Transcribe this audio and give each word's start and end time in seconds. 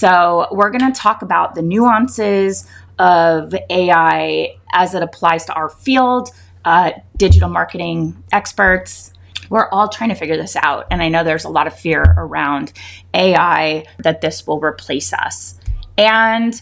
So, 0.00 0.46
we're 0.50 0.70
going 0.70 0.90
to 0.90 0.98
talk 0.98 1.20
about 1.20 1.54
the 1.54 1.60
nuances 1.60 2.66
of 2.98 3.54
AI 3.68 4.56
as 4.72 4.94
it 4.94 5.02
applies 5.02 5.44
to 5.44 5.52
our 5.52 5.68
field, 5.68 6.30
uh, 6.64 6.92
digital 7.18 7.50
marketing 7.50 8.24
experts. 8.32 9.12
We're 9.50 9.68
all 9.68 9.90
trying 9.90 10.08
to 10.08 10.14
figure 10.14 10.38
this 10.38 10.56
out. 10.56 10.86
And 10.90 11.02
I 11.02 11.10
know 11.10 11.22
there's 11.22 11.44
a 11.44 11.50
lot 11.50 11.66
of 11.66 11.78
fear 11.78 12.02
around 12.16 12.72
AI 13.12 13.84
that 13.98 14.22
this 14.22 14.46
will 14.46 14.58
replace 14.58 15.12
us. 15.12 15.60
And 15.98 16.58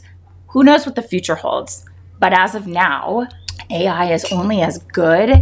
who 0.49 0.65
knows 0.65 0.85
what 0.85 0.97
the 0.97 1.03
future 1.03 1.37
holds. 1.37 1.85
But 2.19 2.33
as 2.33 2.57
of 2.57 2.67
now, 2.67 3.29
AI 3.71 4.13
is 4.13 4.25
only 4.33 4.63
as 4.63 4.79
good 4.79 5.33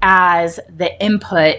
as 0.00 0.58
the 0.74 0.98
input 1.04 1.56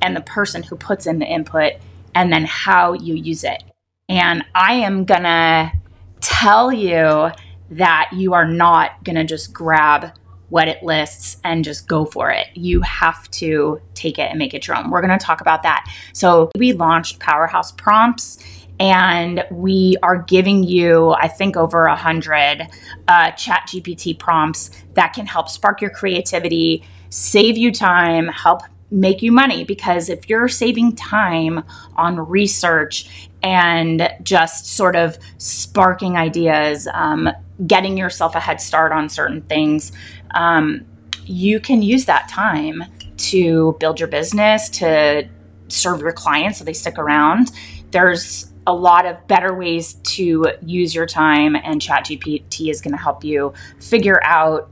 and 0.00 0.16
the 0.16 0.22
person 0.22 0.62
who 0.62 0.74
puts 0.74 1.06
in 1.06 1.18
the 1.18 1.26
input 1.26 1.74
and 2.14 2.32
then 2.32 2.46
how 2.46 2.94
you 2.94 3.14
use 3.14 3.44
it. 3.44 3.62
And 4.08 4.44
I 4.54 4.74
am 4.74 5.04
going 5.04 5.24
to 5.24 5.72
tell 6.20 6.72
you 6.72 7.30
that 7.70 8.10
you 8.12 8.34
are 8.34 8.46
not 8.46 9.02
going 9.02 9.16
to 9.16 9.24
just 9.24 9.52
grab 9.52 10.12
what 10.48 10.68
it 10.68 10.80
lists 10.82 11.38
and 11.42 11.64
just 11.64 11.88
go 11.88 12.04
for 12.04 12.30
it. 12.30 12.46
You 12.54 12.80
have 12.82 13.28
to 13.32 13.80
take 13.94 14.18
it 14.18 14.30
and 14.30 14.38
make 14.38 14.54
it 14.54 14.68
your 14.68 14.76
own. 14.76 14.90
We're 14.90 15.02
going 15.02 15.18
to 15.18 15.24
talk 15.24 15.40
about 15.40 15.64
that. 15.64 15.92
So, 16.12 16.50
we 16.56 16.72
launched 16.72 17.18
Powerhouse 17.18 17.72
Prompts 17.72 18.38
and 18.78 19.42
we 19.50 19.96
are 20.02 20.22
giving 20.22 20.62
you, 20.62 21.10
I 21.10 21.26
think, 21.26 21.56
over 21.56 21.86
a 21.86 21.96
hundred 21.96 22.68
uh, 23.08 23.30
Chat 23.32 23.68
GPT 23.68 24.16
prompts 24.18 24.70
that 24.94 25.14
can 25.14 25.26
help 25.26 25.48
spark 25.48 25.80
your 25.80 25.90
creativity, 25.90 26.84
save 27.08 27.56
you 27.56 27.72
time, 27.72 28.28
help 28.28 28.62
make 28.90 29.22
you 29.22 29.32
money 29.32 29.64
because 29.64 30.08
if 30.08 30.28
you're 30.28 30.48
saving 30.48 30.94
time 30.94 31.64
on 31.96 32.20
research 32.28 33.28
and 33.42 34.08
just 34.22 34.66
sort 34.66 34.96
of 34.96 35.18
sparking 35.38 36.16
ideas, 36.16 36.88
um, 36.92 37.28
getting 37.66 37.96
yourself 37.96 38.34
a 38.34 38.40
head 38.40 38.60
start 38.60 38.92
on 38.92 39.08
certain 39.08 39.42
things, 39.42 39.92
um, 40.34 40.84
you 41.24 41.58
can 41.58 41.82
use 41.82 42.04
that 42.04 42.28
time 42.28 42.84
to 43.16 43.76
build 43.80 43.98
your 43.98 44.08
business, 44.08 44.68
to 44.68 45.28
serve 45.68 46.00
your 46.00 46.12
clients 46.12 46.58
so 46.58 46.64
they 46.64 46.72
stick 46.72 46.98
around. 46.98 47.50
There's 47.90 48.52
a 48.66 48.74
lot 48.74 49.06
of 49.06 49.26
better 49.26 49.54
ways 49.54 49.94
to 49.94 50.48
use 50.62 50.94
your 50.94 51.06
time, 51.06 51.54
and 51.56 51.80
ChatGPT 51.80 52.70
is 52.70 52.80
going 52.80 52.92
to 52.92 53.02
help 53.02 53.24
you 53.24 53.54
figure 53.80 54.22
out 54.24 54.68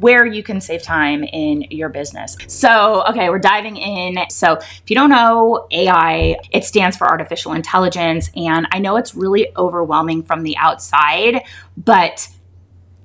where 0.00 0.26
you 0.26 0.42
can 0.42 0.60
save 0.60 0.82
time 0.82 1.22
in 1.24 1.62
your 1.70 1.88
business. 1.88 2.36
So, 2.46 3.04
okay, 3.08 3.28
we're 3.30 3.38
diving 3.38 3.76
in. 3.76 4.18
So, 4.30 4.54
if 4.54 4.82
you 4.88 4.96
don't 4.96 5.10
know 5.10 5.66
AI, 5.70 6.36
it 6.50 6.64
stands 6.64 6.96
for 6.96 7.06
artificial 7.08 7.52
intelligence. 7.52 8.30
And 8.34 8.66
I 8.72 8.78
know 8.78 8.96
it's 8.96 9.14
really 9.14 9.48
overwhelming 9.56 10.22
from 10.22 10.42
the 10.42 10.56
outside, 10.56 11.42
but 11.76 12.28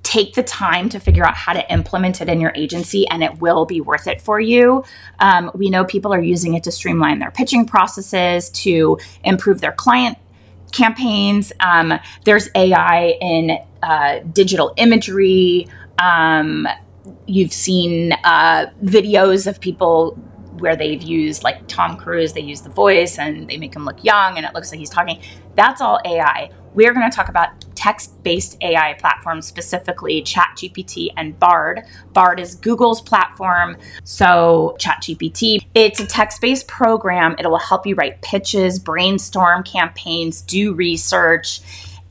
take 0.06 0.36
the 0.36 0.44
time 0.44 0.88
to 0.88 1.00
figure 1.00 1.26
out 1.26 1.36
how 1.36 1.52
to 1.52 1.74
implement 1.74 2.22
it 2.22 2.30
in 2.30 2.40
your 2.40 2.52
agency 2.56 3.08
and 3.08 3.24
it 3.24 3.42
will 3.42 3.66
be 3.66 3.82
worth 3.82 4.08
it 4.08 4.22
for 4.22 4.40
you. 4.40 4.84
Um, 5.20 5.50
we 5.56 5.72
know 5.72 5.84
people 5.84 6.14
are 6.14 6.22
using 6.22 6.54
it 6.54 6.64
to 6.66 6.72
streamline 6.72 7.18
their 7.18 7.32
pitching 7.32 7.66
processes, 7.66 8.52
to 8.52 9.00
improve 9.24 9.62
their 9.62 9.72
client 9.72 10.18
campaigns. 10.72 11.52
Um, 11.60 12.00
there's 12.24 12.50
AI 12.54 13.18
in 13.20 13.58
uh, 13.82 14.20
digital 14.32 14.74
imagery. 14.78 15.68
Um, 15.98 16.68
you've 17.28 17.54
seen 17.54 18.14
uh, 18.24 18.68
videos 18.84 19.48
of 19.48 19.60
people 19.60 20.18
where 20.60 20.76
they've 20.76 21.02
used 21.02 21.44
like 21.44 21.68
Tom 21.68 21.98
Cruise, 21.98 22.34
they 22.34 22.42
use 22.42 22.62
the 22.62 22.70
voice 22.70 23.20
and 23.20 23.50
they 23.50 23.58
make 23.58 23.76
him 23.76 23.86
look 23.86 24.04
young 24.04 24.38
and 24.38 24.46
it 24.46 24.54
looks 24.54 24.72
like 24.72 24.80
he's 24.80 24.90
talking. 24.90 25.22
That's 25.56 25.82
all 25.82 26.00
AI. 26.06 26.50
We're 26.74 26.94
going 26.94 27.10
to 27.10 27.16
talk 27.16 27.30
about 27.30 27.50
text 27.76 28.22
based 28.24 28.58
AI 28.62 28.96
platforms, 29.00 29.48
specifically 29.48 30.22
ChatGPT 30.22 31.10
and 31.16 31.40
Bard. 31.40 31.84
Bard 32.14 32.40
is 32.40 32.56
Google's 32.56 33.02
platform. 33.02 33.78
So, 34.04 34.76
ChatGPT, 34.80 35.66
it's 35.74 36.00
a 36.00 36.06
text 36.06 36.42
based 36.42 36.68
program. 36.68 37.36
It 37.40 37.50
will 37.50 37.58
help 37.58 37.86
you 37.86 37.96
write 37.96 38.22
pitches, 38.22 38.80
brainstorm 38.80 39.64
campaigns, 39.64 40.42
do 40.42 40.74
research, 40.74 41.62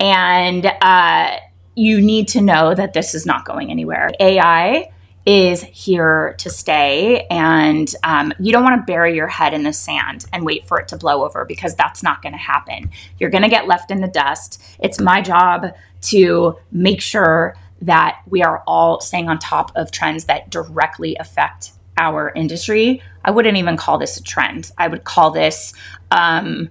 and 0.00 0.66
uh, 0.80 1.36
you 1.74 2.00
need 2.00 2.28
to 2.28 2.40
know 2.40 2.74
that 2.74 2.92
this 2.92 3.14
is 3.14 3.26
not 3.26 3.44
going 3.44 3.70
anywhere. 3.70 4.10
AI 4.20 4.90
is 5.26 5.62
here 5.62 6.34
to 6.38 6.50
stay, 6.50 7.26
and 7.30 7.94
um, 8.04 8.32
you 8.38 8.52
don't 8.52 8.62
want 8.62 8.80
to 8.80 8.84
bury 8.84 9.14
your 9.14 9.26
head 9.26 9.54
in 9.54 9.62
the 9.62 9.72
sand 9.72 10.26
and 10.32 10.44
wait 10.44 10.68
for 10.68 10.78
it 10.78 10.88
to 10.88 10.96
blow 10.96 11.24
over 11.24 11.44
because 11.46 11.74
that's 11.74 12.02
not 12.02 12.20
going 12.20 12.32
to 12.32 12.38
happen. 12.38 12.90
You're 13.18 13.30
going 13.30 13.42
to 13.42 13.48
get 13.48 13.66
left 13.66 13.90
in 13.90 14.00
the 14.00 14.08
dust. 14.08 14.62
It's 14.78 15.00
my 15.00 15.22
job 15.22 15.74
to 16.02 16.58
make 16.70 17.00
sure 17.00 17.56
that 17.82 18.20
we 18.28 18.42
are 18.42 18.62
all 18.66 19.00
staying 19.00 19.28
on 19.28 19.38
top 19.38 19.72
of 19.74 19.90
trends 19.90 20.24
that 20.26 20.50
directly 20.50 21.16
affect 21.16 21.72
our 21.96 22.30
industry. 22.34 23.02
I 23.24 23.30
wouldn't 23.30 23.56
even 23.56 23.76
call 23.76 23.98
this 23.98 24.16
a 24.16 24.22
trend. 24.22 24.72
I 24.76 24.88
would 24.88 25.04
call 25.04 25.30
this 25.30 25.72
um, 26.10 26.68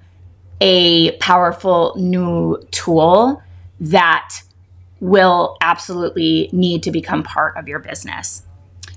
a 0.62 1.12
powerful 1.18 1.94
new 1.98 2.62
tool 2.72 3.42
that 3.80 4.42
will 5.04 5.58
absolutely 5.60 6.50
need 6.54 6.82
to 6.82 6.90
become 6.90 7.24
part 7.24 7.58
of 7.58 7.68
your 7.68 7.80
business. 7.80 8.44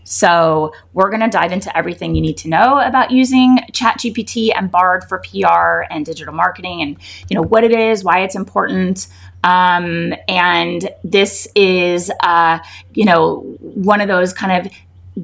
So, 0.04 0.72
we're 0.92 1.10
going 1.10 1.22
to 1.22 1.28
dive 1.28 1.50
into 1.50 1.76
everything 1.76 2.14
you 2.14 2.20
need 2.22 2.36
to 2.38 2.48
know 2.48 2.78
about 2.78 3.10
using 3.10 3.58
ChatGPT 3.72 4.52
and 4.54 4.70
Bard 4.70 5.02
for 5.02 5.18
PR 5.18 5.82
and 5.90 6.06
digital 6.06 6.32
marketing 6.32 6.80
and, 6.80 6.96
you 7.28 7.34
know, 7.34 7.42
what 7.42 7.64
it 7.64 7.72
is, 7.72 8.04
why 8.04 8.20
it's 8.20 8.36
important. 8.36 9.08
Um, 9.42 10.14
and 10.28 10.88
this 11.02 11.48
is, 11.56 12.12
uh, 12.20 12.60
you 12.94 13.04
know, 13.04 13.40
one 13.60 14.00
of 14.00 14.06
those 14.06 14.32
kind 14.32 14.64
of 14.64 14.72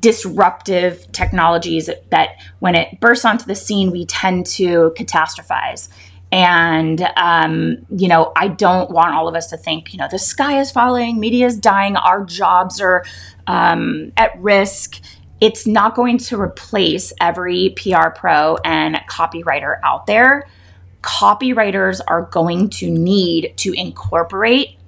disruptive 0.00 1.06
technologies 1.12 1.88
that 2.10 2.40
when 2.58 2.74
it 2.74 2.98
bursts 2.98 3.24
onto 3.24 3.44
the 3.44 3.54
scene, 3.54 3.92
we 3.92 4.04
tend 4.06 4.46
to 4.46 4.92
catastrophize. 4.96 5.88
And, 6.32 7.06
um, 7.16 7.76
you 7.94 8.08
know, 8.08 8.32
I 8.34 8.48
don't 8.48 8.90
want 8.90 9.14
all 9.14 9.28
of 9.28 9.34
us 9.34 9.48
to 9.48 9.58
think, 9.58 9.92
you 9.92 9.98
know, 9.98 10.08
the 10.10 10.18
sky 10.18 10.58
is 10.58 10.70
falling, 10.70 11.20
media 11.20 11.44
is 11.44 11.58
dying, 11.58 11.94
our 11.94 12.24
jobs 12.24 12.80
are 12.80 13.04
um, 13.46 14.12
at 14.16 14.40
risk. 14.40 14.98
It's 15.42 15.66
not 15.66 15.94
going 15.94 16.16
to 16.18 16.40
replace 16.40 17.12
every 17.20 17.74
PR 17.76 18.08
pro 18.14 18.56
and 18.64 18.96
copywriter 19.10 19.78
out 19.84 20.06
there. 20.06 20.48
Copywriters 21.02 22.00
are 22.06 22.22
going 22.22 22.70
to 22.70 22.90
need 22.90 23.52
to 23.58 23.72
incorporate 23.74 24.78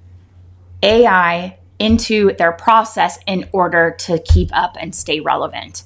AI 0.82 1.58
into 1.78 2.32
their 2.36 2.52
process 2.52 3.18
in 3.26 3.48
order 3.52 3.94
to 3.98 4.18
keep 4.20 4.48
up 4.56 4.76
and 4.80 4.94
stay 4.94 5.20
relevant. 5.20 5.82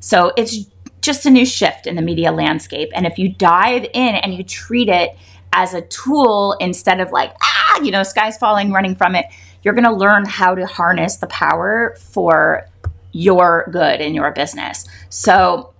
So 0.00 0.32
it's 0.36 0.66
just 1.06 1.24
a 1.24 1.30
new 1.30 1.46
shift 1.46 1.86
in 1.86 1.94
the 1.94 2.02
media 2.02 2.32
landscape. 2.32 2.90
And 2.94 3.06
if 3.06 3.18
you 3.18 3.30
dive 3.30 3.84
in 3.94 4.16
and 4.16 4.34
you 4.34 4.42
treat 4.42 4.88
it 4.88 5.16
as 5.52 5.72
a 5.72 5.80
tool 5.82 6.56
instead 6.60 7.00
of 7.00 7.12
like, 7.12 7.32
ah, 7.40 7.80
you 7.80 7.92
know, 7.92 8.02
sky's 8.02 8.36
falling, 8.36 8.72
running 8.72 8.96
from 8.96 9.14
it, 9.14 9.24
you're 9.62 9.72
going 9.72 9.84
to 9.84 9.92
learn 9.92 10.24
how 10.26 10.54
to 10.54 10.66
harness 10.66 11.16
the 11.16 11.28
power 11.28 11.96
for 11.98 12.66
your 13.12 13.68
good 13.70 14.00
in 14.00 14.14
your 14.14 14.32
business. 14.32 14.84
So, 15.08 15.72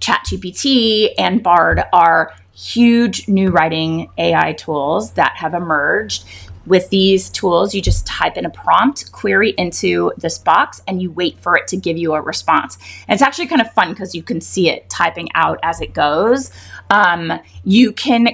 ChatGPT 0.00 1.10
and 1.18 1.42
Bard 1.42 1.82
are 1.92 2.34
huge 2.54 3.28
new 3.28 3.50
writing 3.50 4.10
AI 4.16 4.54
tools 4.54 5.12
that 5.12 5.36
have 5.36 5.54
emerged 5.54 6.24
with 6.70 6.88
these 6.90 7.28
tools, 7.28 7.74
you 7.74 7.82
just 7.82 8.06
type 8.06 8.36
in 8.36 8.46
a 8.46 8.50
prompt 8.50 9.10
query 9.10 9.50
into 9.58 10.12
this 10.16 10.38
box 10.38 10.80
and 10.86 11.02
you 11.02 11.10
wait 11.10 11.36
for 11.40 11.56
it 11.56 11.66
to 11.66 11.76
give 11.76 11.98
you 11.98 12.14
a 12.14 12.20
response. 12.22 12.78
And 13.08 13.14
it's 13.14 13.22
actually 13.22 13.48
kind 13.48 13.60
of 13.60 13.72
fun 13.72 13.90
because 13.90 14.14
you 14.14 14.22
can 14.22 14.40
see 14.40 14.70
it 14.70 14.88
typing 14.88 15.28
out 15.34 15.58
as 15.64 15.80
it 15.80 15.92
goes. 15.92 16.52
Um, 16.88 17.40
you 17.64 17.92
can 17.92 18.28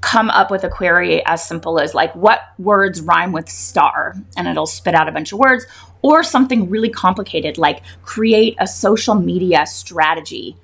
come 0.00 0.30
up 0.30 0.48
with 0.48 0.62
a 0.62 0.68
query 0.68 1.26
as 1.26 1.44
simple 1.44 1.80
as 1.80 1.92
like 1.92 2.14
what 2.14 2.40
words 2.58 3.00
rhyme 3.00 3.32
with 3.32 3.48
star 3.48 4.14
and 4.36 4.46
it'll 4.46 4.66
spit 4.66 4.94
out 4.94 5.08
a 5.08 5.12
bunch 5.12 5.32
of 5.32 5.38
words 5.40 5.66
or 6.02 6.22
something 6.22 6.70
really 6.70 6.90
complicated 6.90 7.58
like 7.58 7.82
create 8.02 8.54
a 8.60 8.66
social 8.68 9.16
media 9.16 9.66
strategy 9.66 10.56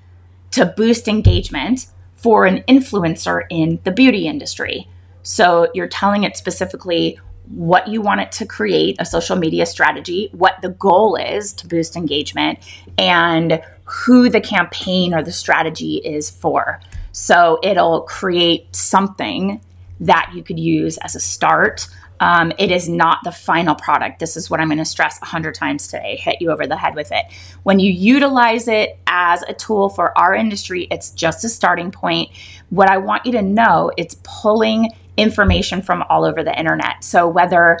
to 0.51 0.65
boost 0.65 1.09
engagement 1.09 1.87
for 2.13 2.45
an 2.45 2.63
influencer 2.69 3.43
in 3.49 3.81
the 3.83 3.91
beauty 3.91 4.27
industry 4.27 4.87
So 5.23 5.69
you're 5.73 5.87
telling 5.87 6.23
it 6.23 6.37
specifically 6.37 7.19
what 7.47 7.87
you 7.87 8.01
want 8.01 8.21
it 8.21 8.31
to 8.33 8.45
create, 8.45 8.95
a 8.99 9.05
social 9.05 9.35
media 9.35 9.65
strategy, 9.65 10.29
what 10.31 10.61
the 10.61 10.69
goal 10.69 11.15
is 11.15 11.53
to 11.53 11.67
boost 11.67 11.95
engagement, 11.95 12.59
and 12.97 13.61
who 13.85 14.29
the 14.29 14.41
campaign 14.41 15.13
or 15.13 15.23
the 15.23 15.31
strategy 15.31 15.95
is 15.97 16.29
for. 16.29 16.79
So 17.11 17.59
it'll 17.63 18.01
create 18.01 18.75
something 18.75 19.61
that 19.99 20.31
you 20.33 20.43
could 20.43 20.59
use 20.59 20.97
as 20.97 21.15
a 21.15 21.19
start. 21.19 21.87
Um, 22.19 22.53
it 22.57 22.71
is 22.71 22.87
not 22.87 23.19
the 23.23 23.31
final 23.31 23.75
product. 23.75 24.19
This 24.19 24.37
is 24.37 24.49
what 24.49 24.61
I'm 24.61 24.67
going 24.67 24.77
to 24.77 24.85
stress 24.85 25.19
a 25.21 25.25
hundred 25.25 25.55
times 25.55 25.87
today, 25.87 26.15
hit 26.15 26.37
you 26.39 26.51
over 26.51 26.65
the 26.65 26.77
head 26.77 26.95
with 26.95 27.11
it. 27.11 27.25
When 27.63 27.79
you 27.79 27.91
utilize 27.91 28.67
it 28.67 28.97
as 29.07 29.43
a 29.43 29.53
tool 29.53 29.89
for 29.89 30.17
our 30.17 30.33
industry, 30.33 30.87
it's 30.89 31.11
just 31.11 31.43
a 31.43 31.49
starting 31.49 31.91
point. 31.91 32.29
What 32.69 32.89
I 32.89 32.97
want 32.97 33.25
you 33.25 33.33
to 33.33 33.41
know, 33.41 33.91
it's 33.97 34.15
pulling 34.23 34.91
information 35.17 35.81
from 35.81 36.03
all 36.09 36.23
over 36.25 36.43
the 36.43 36.57
internet. 36.57 37.03
So 37.03 37.27
whether 37.27 37.79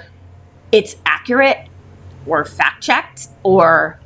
it's 0.71 0.95
accurate 1.05 1.67
or 2.25 2.45
fact 2.45 2.83
checked 2.83 3.27
or 3.43 3.99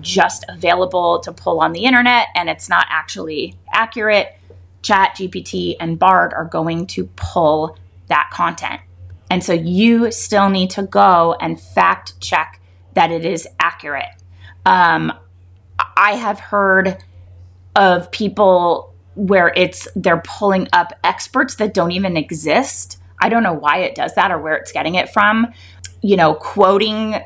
just 0.00 0.44
available 0.48 1.20
to 1.20 1.32
pull 1.32 1.60
on 1.60 1.72
the 1.72 1.84
internet 1.84 2.28
and 2.34 2.48
it's 2.48 2.68
not 2.68 2.86
actually 2.88 3.54
accurate, 3.72 4.34
Chat 4.82 5.16
GPT 5.16 5.76
and 5.80 5.98
Bard 5.98 6.32
are 6.32 6.44
going 6.44 6.86
to 6.88 7.06
pull 7.16 7.76
that 8.06 8.30
content. 8.32 8.80
And 9.30 9.44
so 9.44 9.52
you 9.52 10.10
still 10.10 10.48
need 10.48 10.70
to 10.70 10.82
go 10.82 11.36
and 11.40 11.60
fact 11.60 12.18
check 12.20 12.60
that 12.94 13.10
it 13.10 13.24
is 13.24 13.46
accurate. 13.60 14.06
Um, 14.64 15.12
I 15.96 16.12
have 16.12 16.40
heard 16.40 17.02
of 17.76 18.10
people 18.10 18.87
where 19.18 19.52
it's 19.56 19.88
they're 19.96 20.22
pulling 20.24 20.68
up 20.72 20.92
experts 21.02 21.56
that 21.56 21.74
don't 21.74 21.90
even 21.90 22.16
exist. 22.16 22.98
I 23.20 23.28
don't 23.28 23.42
know 23.42 23.52
why 23.52 23.78
it 23.78 23.96
does 23.96 24.14
that 24.14 24.30
or 24.30 24.38
where 24.38 24.54
it's 24.54 24.70
getting 24.70 24.94
it 24.94 25.10
from. 25.10 25.52
You 26.02 26.16
know, 26.16 26.34
quoting 26.34 27.20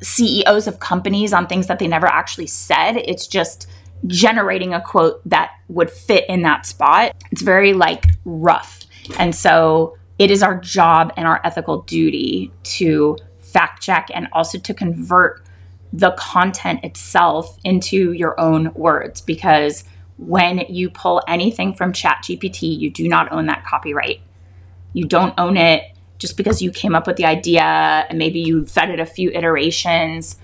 CEOs 0.00 0.68
of 0.68 0.78
companies 0.78 1.32
on 1.32 1.48
things 1.48 1.66
that 1.66 1.80
they 1.80 1.88
never 1.88 2.06
actually 2.06 2.46
said. 2.46 2.96
It's 2.98 3.26
just 3.26 3.68
generating 4.06 4.74
a 4.74 4.80
quote 4.80 5.20
that 5.28 5.50
would 5.68 5.90
fit 5.90 6.24
in 6.28 6.42
that 6.42 6.66
spot. 6.66 7.16
It's 7.32 7.42
very 7.42 7.72
like 7.72 8.04
rough. 8.24 8.84
And 9.18 9.34
so 9.34 9.96
it 10.20 10.30
is 10.30 10.40
our 10.40 10.56
job 10.60 11.12
and 11.16 11.26
our 11.26 11.40
ethical 11.42 11.82
duty 11.82 12.52
to 12.62 13.18
fact 13.38 13.82
check 13.82 14.08
and 14.14 14.28
also 14.32 14.58
to 14.58 14.72
convert 14.72 15.42
the 15.92 16.12
content 16.12 16.84
itself 16.84 17.58
into 17.64 18.12
your 18.12 18.38
own 18.38 18.72
words 18.74 19.20
because 19.20 19.82
when 20.18 20.58
you 20.68 20.90
pull 20.90 21.22
anything 21.28 21.74
from 21.74 21.92
ChatGPT, 21.92 22.78
you 22.78 22.90
do 22.90 23.08
not 23.08 23.30
own 23.32 23.46
that 23.46 23.64
copyright. 23.64 24.20
You 24.92 25.04
don't 25.04 25.34
own 25.38 25.56
it 25.56 25.84
just 26.18 26.36
because 26.36 26.62
you 26.62 26.70
came 26.70 26.94
up 26.94 27.06
with 27.06 27.16
the 27.16 27.26
idea 27.26 27.62
and 27.62 28.18
maybe 28.18 28.40
you 28.40 28.66
it 28.90 29.00
a 29.00 29.06
few 29.06 29.30
iterations. 29.30 30.36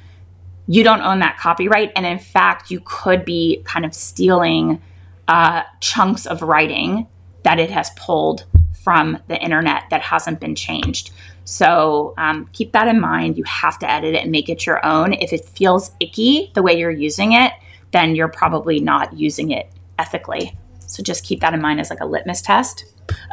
You 0.66 0.84
don't 0.84 1.00
own 1.00 1.20
that 1.20 1.38
copyright. 1.38 1.92
And 1.96 2.04
in 2.04 2.18
fact, 2.18 2.70
you 2.70 2.80
could 2.84 3.24
be 3.24 3.62
kind 3.64 3.84
of 3.84 3.94
stealing 3.94 4.82
uh, 5.28 5.62
chunks 5.80 6.26
of 6.26 6.42
writing 6.42 7.06
that 7.44 7.58
it 7.58 7.70
has 7.70 7.90
pulled 7.96 8.44
from 8.84 9.18
the 9.28 9.40
internet 9.40 9.84
that 9.90 10.02
hasn't 10.02 10.40
been 10.40 10.54
changed. 10.54 11.12
So 11.44 12.14
um, 12.18 12.48
keep 12.52 12.72
that 12.72 12.88
in 12.88 13.00
mind. 13.00 13.36
You 13.36 13.44
have 13.44 13.78
to 13.80 13.90
edit 13.90 14.14
it 14.14 14.22
and 14.22 14.30
make 14.30 14.48
it 14.48 14.66
your 14.66 14.84
own. 14.84 15.12
If 15.14 15.32
it 15.32 15.44
feels 15.44 15.90
icky 16.00 16.52
the 16.54 16.62
way 16.62 16.78
you're 16.78 16.90
using 16.90 17.32
it, 17.32 17.52
then 17.92 18.16
you're 18.16 18.28
probably 18.28 18.80
not 18.80 19.12
using 19.12 19.50
it 19.50 19.70
ethically. 19.98 20.56
So 20.86 21.02
just 21.02 21.24
keep 21.24 21.40
that 21.40 21.54
in 21.54 21.62
mind 21.62 21.80
as 21.80 21.90
like 21.90 22.00
a 22.00 22.06
litmus 22.06 22.42
test. 22.42 22.84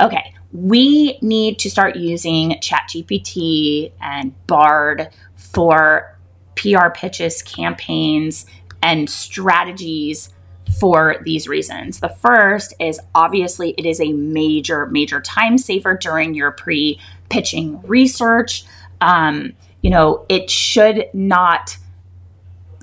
Okay, 0.02 0.34
we 0.52 1.20
need 1.22 1.60
to 1.60 1.70
start 1.70 1.96
using 1.96 2.52
ChatGPT 2.52 3.92
and 4.02 4.34
Bard 4.48 5.10
for 5.36 6.18
PR 6.56 6.90
pitches, 6.94 7.42
campaigns, 7.42 8.46
and 8.82 9.10
strategies 9.10 10.34
for 10.80 11.18
these 11.24 11.48
reasons. 11.48 12.00
The 12.00 12.10
first 12.10 12.74
is 12.80 13.00
obviously 13.16 13.72
it 13.78 13.86
is 13.86 14.00
a 14.00 14.14
major, 14.14 14.86
major 14.88 15.22
time 15.22 15.58
saver 15.58 15.96
during 15.96 16.34
your 16.34 16.52
pre 16.52 17.00
pitching 17.30 17.82
research. 17.84 18.66
Um, 19.02 19.54
you 19.82 19.90
know, 19.90 20.26
it 20.30 20.50
should 20.50 21.08
not 21.14 21.78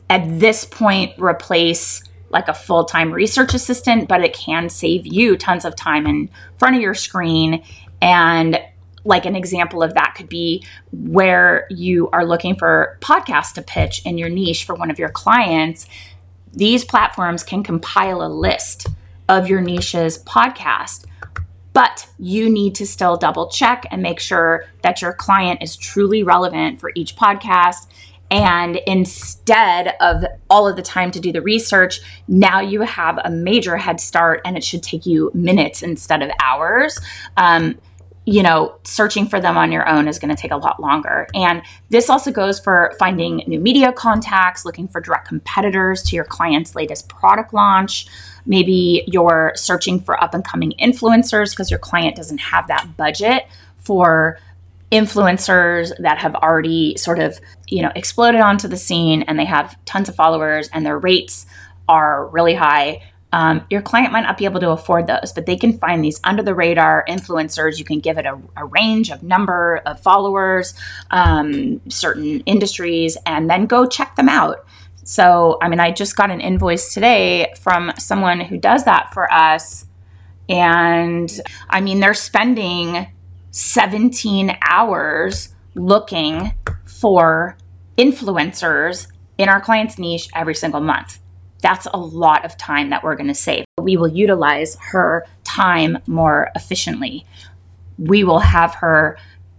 at 0.09 0.39
this 0.41 0.65
point 0.65 1.13
replace 1.19 2.03
like 2.31 2.49
a 2.49 2.55
full 2.55 2.85
time 2.85 3.13
research 3.13 3.55
assistant, 3.55 4.09
but 4.09 4.23
it 4.23 4.35
can 4.35 4.69
save 4.69 5.07
you 5.07 5.37
tons 5.37 5.65
of 5.65 5.77
time 5.77 6.07
in 6.07 6.31
front 6.59 6.77
of 6.77 6.83
your 6.83 6.95
screen. 6.95 7.63
And 8.03 8.61
like 9.05 9.25
an 9.25 9.37
example 9.37 9.83
of 9.83 9.95
that 9.95 10.15
could 10.17 10.29
be 10.29 10.65
where 10.93 11.67
you 11.71 12.11
are 12.11 12.27
looking 12.27 12.57
for 12.57 12.99
podcasts 13.01 13.53
to 13.55 13.63
pitch 13.63 14.03
in 14.05 14.19
your 14.19 14.29
niche 14.29 14.65
for 14.65 14.75
one 14.75 14.91
of 14.91 14.99
your 14.99 15.09
clients. 15.09 15.87
These 16.53 16.85
platforms 16.85 17.43
can 17.43 17.63
compile 17.63 18.23
a 18.23 18.29
list 18.29 18.89
of 19.29 19.49
your 19.49 19.61
niche's 19.61 20.23
podcast, 20.25 21.05
but 21.73 22.09
you 22.19 22.51
need 22.51 22.75
to 22.77 22.87
still 22.87 23.17
double 23.17 23.49
check 23.49 23.87
and 23.91 24.03
make 24.03 24.19
sure 24.19 24.65
that 24.83 25.03
your 25.03 25.13
client 25.13 25.63
is 25.63 25.77
truly 25.77 26.23
relevant 26.23 26.81
for 26.81 26.91
each 26.95 27.17
podcast 27.17 27.87
and 28.31 28.77
instead 28.87 29.95
of 30.01 30.25
all 30.51 30.69
of 30.69 30.77
the 30.77 30.83
time 30.83 31.11
to 31.13 31.21
do 31.21 31.33
the 31.33 31.43
research, 31.43 32.01
now 32.27 32.61
you 32.61 32.83
have 32.83 33.19
a 33.25 33.31
major 33.31 33.77
head 33.77 34.01
start 34.01 34.41
and 34.45 34.57
it 34.57 34.65
should 34.65 34.83
take 34.83 35.07
you 35.07 35.31
minutes 35.35 35.83
instead 35.83 36.23
of 36.23 36.31
hours. 36.43 36.99
Um, 37.37 37.79
you 38.29 38.43
know, 38.43 38.75
searching 38.83 39.29
for 39.29 39.41
them 39.41 39.57
on 39.57 39.71
your 39.71 39.89
own 39.89 40.09
is 40.09 40.19
going 40.19 40.35
to 40.35 40.41
take 40.41 40.51
a 40.51 40.57
lot 40.57 40.81
longer. 40.81 41.29
And 41.33 41.63
this 41.91 42.11
also 42.11 42.33
goes 42.33 42.59
for 42.59 42.93
finding 42.99 43.37
new 43.47 43.61
media 43.61 43.93
contacts, 43.93 44.65
looking 44.65 44.89
for 44.89 45.01
direct 45.01 45.29
competitors 45.29 46.03
to 46.03 46.17
your 46.17 46.25
client's 46.25 46.75
latest 46.75 47.09
product 47.09 47.55
launch. 47.55 48.09
Maybe 48.45 49.05
you're 49.07 49.53
searching 49.55 50.01
for 50.01 50.21
up 50.23 50.35
and 50.35 50.45
coming 50.45 50.75
influencers 50.81 51.51
because 51.51 51.71
your 51.71 51.79
client 51.79 52.17
doesn't 52.17 52.39
have 52.39 52.67
that 52.67 52.97
budget 52.97 53.47
for 53.79 54.41
influencers 54.91 55.93
that 55.99 56.19
have 56.19 56.35
already 56.35 56.97
sort 56.97 57.21
of, 57.21 57.41
you 57.69 57.83
know, 57.83 57.91
exploded 57.95 58.41
onto 58.41 58.69
the 58.69 58.77
scene 58.77 59.23
and 59.23 59.39
they 59.39 59.45
have 59.45 59.77
tons 59.85 60.09
of 60.09 60.15
followers 60.15 60.69
and 60.73 60.85
their 60.85 60.99
rates 60.99 61.47
are 61.89 62.27
really 62.29 62.55
high. 62.55 63.03
Um, 63.33 63.67
your 63.71 63.83
client 63.83 64.13
might 64.13 64.23
not 64.23 64.39
be 64.39 64.45
able 64.45 64.61
to 64.61 64.71
afford 64.71 65.07
those, 65.09 65.33
but 65.35 65.47
they 65.47 65.57
can 65.57 65.77
find 65.79 66.03
these 66.03 66.21
under 66.25 66.43
the 66.43 66.55
radar 66.55 67.05
influencers. 67.09 67.79
You 67.79 67.85
can 67.85 67.99
give 67.99 68.19
it 68.19 68.25
a, 68.25 68.41
a 68.57 68.65
range 68.65 69.11
of 69.11 69.23
number 69.23 69.83
of 69.85 70.01
followers, 70.01 70.75
um, 71.11 71.81
certain 71.89 72.41
industries, 72.41 73.19
and 73.27 73.51
then 73.51 73.67
go 73.67 73.87
check 73.87 74.17
them 74.17 74.29
out. 74.29 74.65
So, 75.05 75.59
I 75.61 75.69
mean, 75.69 75.81
I 75.81 75.91
just 75.91 76.17
got 76.17 76.31
an 76.31 76.41
invoice 76.41 76.95
today 76.95 77.53
from 77.61 77.93
someone 77.99 78.41
who 78.41 78.59
does 78.59 78.85
that 78.85 79.13
for 79.13 79.33
us. 79.33 79.87
And 80.49 81.31
I 81.69 81.81
mean, 81.81 82.01
they're 82.01 82.15
spending 82.15 83.09
17 83.51 84.57
hours 84.69 85.55
looking 85.75 86.53
for 87.01 87.57
influencers 87.97 89.07
in 89.39 89.49
our 89.49 89.61
client's 89.61 89.99
niche 89.99 90.29
every 90.35 90.55
single 90.55 90.81
month. 90.81 91.21
That's 91.63 91.87
a 91.93 91.99
lot 91.99 92.45
of 92.45 92.57
time 92.57 92.91
that 92.91 93.03
we're 93.03 93.17
going 93.17 93.29
to 93.29 93.35
save. 93.35 93.65
We 93.81 93.97
will 93.97 94.09
utilize 94.09 94.77
her 94.91 95.27
time 95.45 95.99
more 96.07 96.51
efficiently. 96.55 97.27
We 97.99 98.25
will 98.25 98.41
have 98.41 98.75
her 98.77 99.19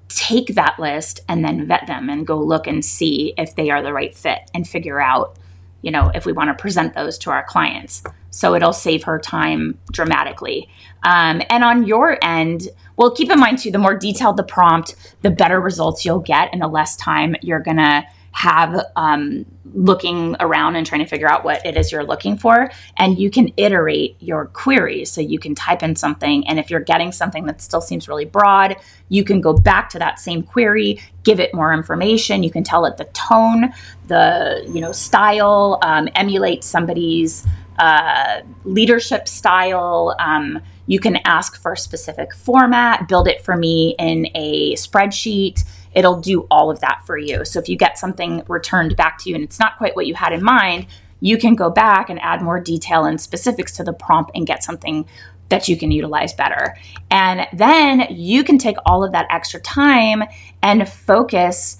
take 0.10 0.56
that 0.56 0.79
list 0.79 1.20
and 1.27 1.44
then 1.44 1.67
vet 1.67 1.88
them 1.88 2.10
and 2.10 2.25
go 2.25 2.39
look 2.39 2.67
and 2.67 2.84
see 2.84 3.34
if 3.38 3.56
they 3.56 3.70
are 3.70 3.82
the 3.82 3.94
right 3.94 4.15
fit 4.15 4.50
and 4.53 4.67
figure 4.67 5.00
out, 5.00 5.38
you 5.82 5.92
know, 5.92 6.12
if 6.14 6.26
we 6.26 6.32
want 6.32 6.50
to 6.50 6.62
present 6.62 6.94
those 6.94 7.18
to 7.20 7.32
our 7.32 7.44
clients. 7.44 8.04
So 8.30 8.56
it'll 8.56 8.74
save 8.74 9.04
her 9.04 9.20
time 9.20 9.78
dramatically. 9.92 10.70
Um, 11.04 11.42
and 11.50 11.64
on 11.64 11.86
your 11.86 12.18
end, 12.24 12.70
well, 12.98 13.12
keep 13.12 13.32
in 13.32 13.40
mind 13.40 13.60
too, 13.60 13.72
the 13.72 13.78
more 13.78 13.96
detailed 13.96 14.38
the 14.38 14.44
prompt, 14.44 14.96
the 15.22 15.30
better 15.30 15.60
results 15.60 16.04
you'll 16.04 16.20
get, 16.20 16.50
and 16.52 16.62
the 16.62 16.68
less 16.68 16.96
time 16.96 17.36
you're 17.42 17.60
gonna 17.60 18.06
have 18.32 18.80
um, 18.96 19.46
looking 19.74 20.36
around 20.40 20.76
and 20.76 20.86
trying 20.86 21.02
to 21.02 21.08
figure 21.08 21.30
out 21.30 21.44
what 21.44 21.66
it 21.66 21.76
is 21.78 21.92
you're 21.92 22.04
looking 22.04 22.38
for. 22.38 22.72
And 22.98 23.18
you 23.18 23.30
can 23.30 23.52
iterate 23.58 24.16
your 24.20 24.46
queries. 24.48 25.12
So 25.12 25.22
you 25.22 25.40
can 25.40 25.56
type 25.56 25.84
in 25.84 25.96
something, 25.96 26.48
and 26.48 26.60
if 26.60 26.70
you're 26.70 26.80
getting 26.80 27.12
something 27.12 27.46
that 27.46 27.62
still 27.62 27.82
seems 27.82 28.08
really 28.08 28.26
broad, 28.26 28.78
you 29.10 29.24
can 29.24 29.42
go 29.42 29.54
back 29.54 29.90
to 29.90 30.00
that 30.00 30.20
same 30.20 30.44
query, 30.44 31.02
give 31.24 31.40
it 31.40 31.54
more 31.54 31.74
information. 31.74 32.44
You 32.44 32.52
can 32.52 32.64
tell 32.64 32.86
it 32.86 32.98
the 32.98 33.06
tone, 33.06 33.74
the 34.08 34.64
you 34.68 34.82
know 34.82 34.92
style, 34.92 35.80
um, 35.82 36.10
emulate 36.16 36.64
somebody's 36.64 37.46
uh, 37.80 38.42
leadership 38.64 39.28
style. 39.28 40.16
Um, 40.20 40.62
you 40.88 41.00
can 41.00 41.18
ask 41.26 41.62
for 41.62 41.74
a 41.74 41.78
specific 41.78 42.34
format, 42.34 43.08
build 43.08 43.28
it 43.28 43.44
for 43.44 43.56
me 43.56 43.96
in 44.00 44.28
a 44.34 44.74
spreadsheet. 44.76 45.64
It'll 45.98 46.22
do 46.22 46.46
all 46.51 46.70
of 46.70 46.80
that 46.82 47.01
for 47.08 47.18
you. 47.18 47.44
So 47.44 47.58
if 47.58 47.68
you 47.68 47.75
get 47.75 47.98
something 47.98 48.44
returned 48.48 48.96
back 48.96 49.18
to 49.18 49.30
you 49.30 49.36
and 49.36 49.44
it's 49.44 49.60
not 49.60 49.80
quite 49.80 49.96
what 49.96 50.06
you 50.06 50.13
had 50.13 50.32
in 50.32 50.44
mind, 50.44 50.86
you 51.22 51.39
can 51.39 51.56
go 51.56 51.72
back 51.72 52.12
and 52.12 52.22
add 52.22 52.44
more 52.44 52.60
detail 52.60 53.06
and 53.06 53.20
specifics 53.20 53.75
to 53.77 53.84
the 53.84 53.94
prompt 53.94 54.30
and 54.36 54.46
get 54.46 54.63
something 54.63 55.08
that 55.50 55.68
you 55.68 55.75
can 55.75 55.89
utilize 55.89 56.34
better. 56.34 56.77
And 57.10 57.48
then 57.51 58.06
you 58.12 58.44
can 58.44 58.60
take 58.60 58.75
all 58.86 59.04
of 59.04 59.12
that 59.13 59.25
extra 59.32 59.60
time 59.60 60.22
and 60.62 60.88
focus 60.88 61.77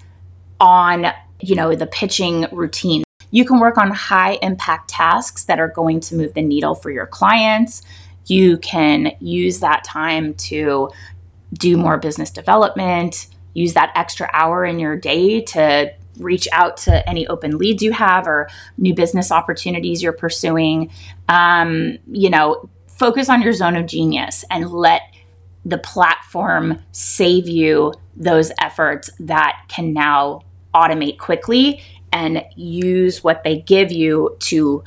on, 0.58 1.06
you 1.38 1.54
know, 1.54 1.76
the 1.76 1.86
pitching 1.86 2.46
routine. 2.50 3.04
You 3.30 3.44
can 3.44 3.60
work 3.60 3.78
on 3.78 3.92
high 3.92 4.40
impact 4.42 4.90
tasks 4.90 5.44
that 5.44 5.60
are 5.60 5.68
going 5.68 6.00
to 6.00 6.16
move 6.16 6.34
the 6.34 6.42
needle 6.42 6.74
for 6.74 6.90
your 6.90 7.06
clients. 7.06 7.82
You 8.26 8.58
can 8.58 9.12
use 9.20 9.60
that 9.60 9.84
time 9.84 10.34
to 10.34 10.90
do 11.52 11.76
more 11.76 11.98
business 11.98 12.32
development, 12.32 13.28
use 13.54 13.74
that 13.74 13.92
extra 13.94 14.28
hour 14.32 14.64
in 14.64 14.78
your 14.78 14.96
day 14.96 15.40
to 15.42 15.92
reach 16.18 16.48
out 16.52 16.76
to 16.76 17.08
any 17.08 17.26
open 17.28 17.58
leads 17.58 17.82
you 17.82 17.92
have 17.92 18.26
or 18.26 18.48
new 18.76 18.94
business 18.94 19.30
opportunities 19.30 20.02
you're 20.02 20.12
pursuing. 20.12 20.90
Um, 21.28 21.98
you 22.10 22.30
know, 22.30 22.68
focus 22.86 23.28
on 23.28 23.42
your 23.42 23.52
zone 23.52 23.76
of 23.76 23.86
genius 23.86 24.44
and 24.50 24.70
let 24.70 25.02
the 25.64 25.78
platform 25.78 26.82
save 26.92 27.48
you 27.48 27.94
those 28.16 28.50
efforts 28.60 29.10
that 29.20 29.62
can 29.68 29.92
now 29.92 30.42
automate 30.74 31.18
quickly 31.18 31.82
and 32.12 32.44
use 32.56 33.22
what 33.22 33.44
they 33.44 33.58
give 33.58 33.92
you 33.92 34.36
to 34.40 34.82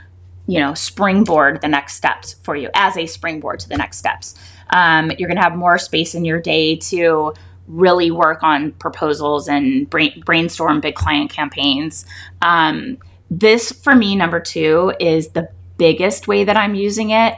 you 0.48 0.60
know 0.60 0.74
springboard 0.74 1.62
the 1.62 1.68
next 1.68 1.96
steps 1.96 2.36
for 2.44 2.56
you 2.56 2.70
as 2.74 2.98
a 2.98 3.06
springboard 3.06 3.60
to 3.60 3.70
the 3.70 3.78
next 3.78 3.98
steps 3.98 4.36
um, 4.72 5.12
you're 5.18 5.28
going 5.28 5.38
to 5.38 5.44
have 5.44 5.56
more 5.56 5.78
space 5.78 6.16
in 6.16 6.26
your 6.26 6.40
day 6.40 6.76
to 6.76 7.34
really 7.72 8.12
work 8.12 8.44
on 8.44 8.72
proposals 8.74 9.48
and 9.48 9.90
brain, 9.90 10.22
brainstorm 10.26 10.80
big 10.80 10.96
client 10.96 11.32
campaigns 11.32 12.06
um, 12.42 12.98
this 13.30 13.72
for 13.72 13.96
me 13.96 14.16
number 14.16 14.40
two 14.40 14.94
is 15.00 15.30
the 15.30 15.50
biggest 15.78 16.28
way 16.28 16.44
that 16.44 16.58
i'm 16.58 16.76
using 16.76 17.10
it 17.10 17.36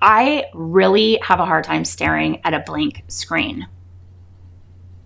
I 0.00 0.46
really 0.54 1.18
have 1.22 1.40
a 1.40 1.44
hard 1.44 1.64
time 1.64 1.84
staring 1.84 2.40
at 2.44 2.54
a 2.54 2.60
blank 2.60 3.02
screen 3.08 3.66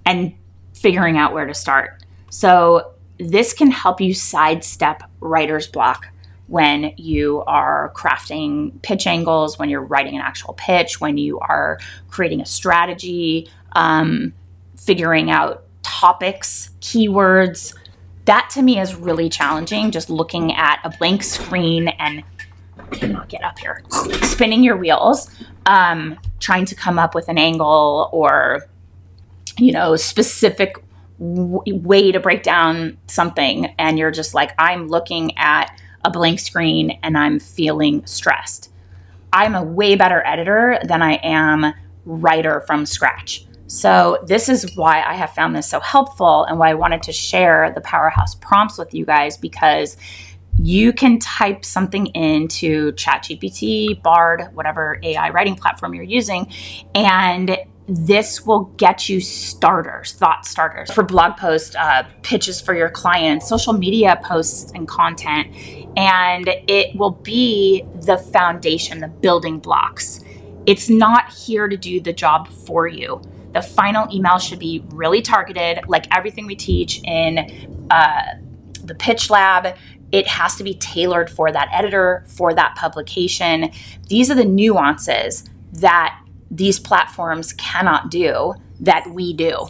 and 0.05 0.35
figuring 0.75 1.17
out 1.17 1.33
where 1.33 1.47
to 1.47 1.55
start. 1.55 2.05
So, 2.31 2.93
this 3.19 3.53
can 3.53 3.71
help 3.71 4.01
you 4.01 4.15
sidestep 4.15 5.03
writer's 5.21 5.69
block 5.69 6.09
when 6.49 6.93
you 6.97 7.43
are 7.47 7.93
crafting 7.95 8.83
pitch 8.83 9.07
angles, 9.07 9.59
when 9.59 9.69
you're 9.69 9.83
writing 9.83 10.17
an 10.17 10.23
actual 10.23 10.55
pitch, 10.55 11.01
when 11.01 11.17
you 11.19 11.39
are 11.39 11.79
creating 12.09 12.41
a 12.41 12.47
strategy, 12.47 13.49
um, 13.75 14.33
figuring 14.77 15.31
out 15.31 15.65
topics, 15.83 16.71
keywords. 16.81 17.75
That 18.25 18.51
to 18.55 18.63
me 18.63 18.79
is 18.79 18.95
really 18.95 19.29
challenging, 19.29 19.91
just 19.91 20.09
looking 20.09 20.53
at 20.53 20.81
a 20.85 20.91
blank 20.91 21.23
screen 21.23 21.89
and 21.89 22.23
get 23.29 23.43
up 23.43 23.59
here, 23.59 23.83
spinning 24.23 24.63
your 24.63 24.77
wheels, 24.77 25.31
um, 25.67 26.19
trying 26.41 26.65
to 26.67 26.75
come 26.75 26.99
up 26.99 27.15
with 27.15 27.29
an 27.29 27.39
angle 27.39 28.09
or, 28.13 28.67
you 29.59 29.73
know, 29.73 29.97
specific 29.97 30.77
w- 31.19 31.63
way 31.79 32.13
to 32.13 32.21
break 32.21 32.43
down 32.43 32.99
something. 33.07 33.67
And 33.79 33.99
you're 33.99 34.11
just 34.11 34.35
like, 34.35 34.53
I'm 34.59 34.89
looking 34.89 35.37
at 35.39 35.77
a 36.05 36.11
blank 36.11 36.41
screen 36.41 36.99
and 37.03 37.17
I'm 37.17 37.39
feeling 37.39 38.05
stressed. 38.07 38.71
I'm 39.33 39.55
a 39.55 39.63
way 39.63 39.95
better 39.95 40.25
editor 40.27 40.79
than 40.85 41.03
I 41.03 41.15
am 41.23 41.73
writer 42.05 42.61
from 42.67 42.85
scratch. 42.85 43.47
So, 43.73 44.19
this 44.27 44.51
is 44.51 44.77
why 44.77 45.01
I 45.01 45.15
have 45.15 45.31
found 45.31 45.57
this 45.57 45.67
so 45.67 45.81
helpful 45.81 46.45
and 46.45 46.59
why 46.59 46.69
I 46.69 46.75
wanted 46.75 47.03
to 47.05 47.13
share 47.13 47.73
the 47.75 47.81
powerhouse 47.81 48.35
prompts 48.35 48.77
with 48.77 48.93
you 48.93 49.07
guys 49.07 49.39
because 49.39 49.97
you 50.59 50.93
can 50.93 51.19
type 51.19 51.65
something 51.65 52.09
into 52.09 52.93
ChatGPT, 52.93 54.03
Bard, 54.03 54.51
whatever 54.53 55.01
AI 55.03 55.31
writing 55.31 55.55
platform 55.55 55.95
you're 55.95 56.05
using, 56.05 56.53
and 56.95 57.57
this 57.89 58.45
will 58.45 58.65
get 58.77 59.09
you 59.09 59.23
starters, 59.23 60.13
thought 60.13 60.45
starters 60.45 60.93
for 60.93 61.03
blog 61.03 61.39
posts, 61.39 61.75
uh, 61.75 62.03
pitches 62.21 62.61
for 62.61 62.75
your 62.75 62.91
clients, 62.91 63.49
social 63.49 63.73
media 63.73 64.21
posts 64.23 64.71
and 64.75 64.87
content. 64.87 65.49
And 65.97 66.47
it 66.69 66.95
will 66.95 67.13
be 67.13 67.87
the 67.95 68.19
foundation, 68.19 69.01
the 69.01 69.09
building 69.09 69.61
blocks. 69.61 70.23
It's 70.67 70.91
not 70.91 71.33
here 71.33 71.69
to 71.69 71.77
do 71.79 72.03
the 72.03 72.13
job 72.13 72.49
for 72.49 72.87
you. 72.87 73.23
The 73.53 73.63
final 73.63 74.13
email 74.15 74.39
should 74.39 74.59
be 74.59 74.85
really 74.89 75.23
targeted, 75.23 75.81
like 75.89 76.07
everything 76.15 76.47
we 76.47 76.57
teach 76.57 77.01
in 77.05 77.87
uh, 77.91 78.23
the 78.85 78.95
pitch 78.95 79.31
lab 79.31 79.77
it 80.13 80.29
has 80.29 80.57
to 80.57 80.63
be 80.63 80.75
tailored 80.75 81.31
for 81.31 81.51
that 81.51 81.69
editor, 81.73 82.25
for 82.29 82.53
that 82.55 82.77
publication. 82.77 83.71
These 84.09 84.31
are 84.31 84.35
the 84.35 84.45
nuances 84.45 85.45
that 85.73 86.23
these 86.51 86.79
platforms 86.79 87.55
cannot 87.55 88.11
do 88.11 88.55
that 88.81 89.09
we 89.09 89.33
do. 89.33 89.69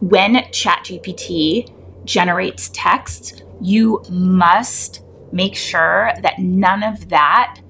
When 0.00 0.36
ChatGPT 0.36 1.72
generates 2.04 2.70
text, 2.72 3.42
you 3.60 4.02
must 4.08 5.02
make 5.32 5.56
sure 5.56 6.12
that 6.22 6.38
none 6.38 6.84
of 6.84 7.08
that 7.08 7.60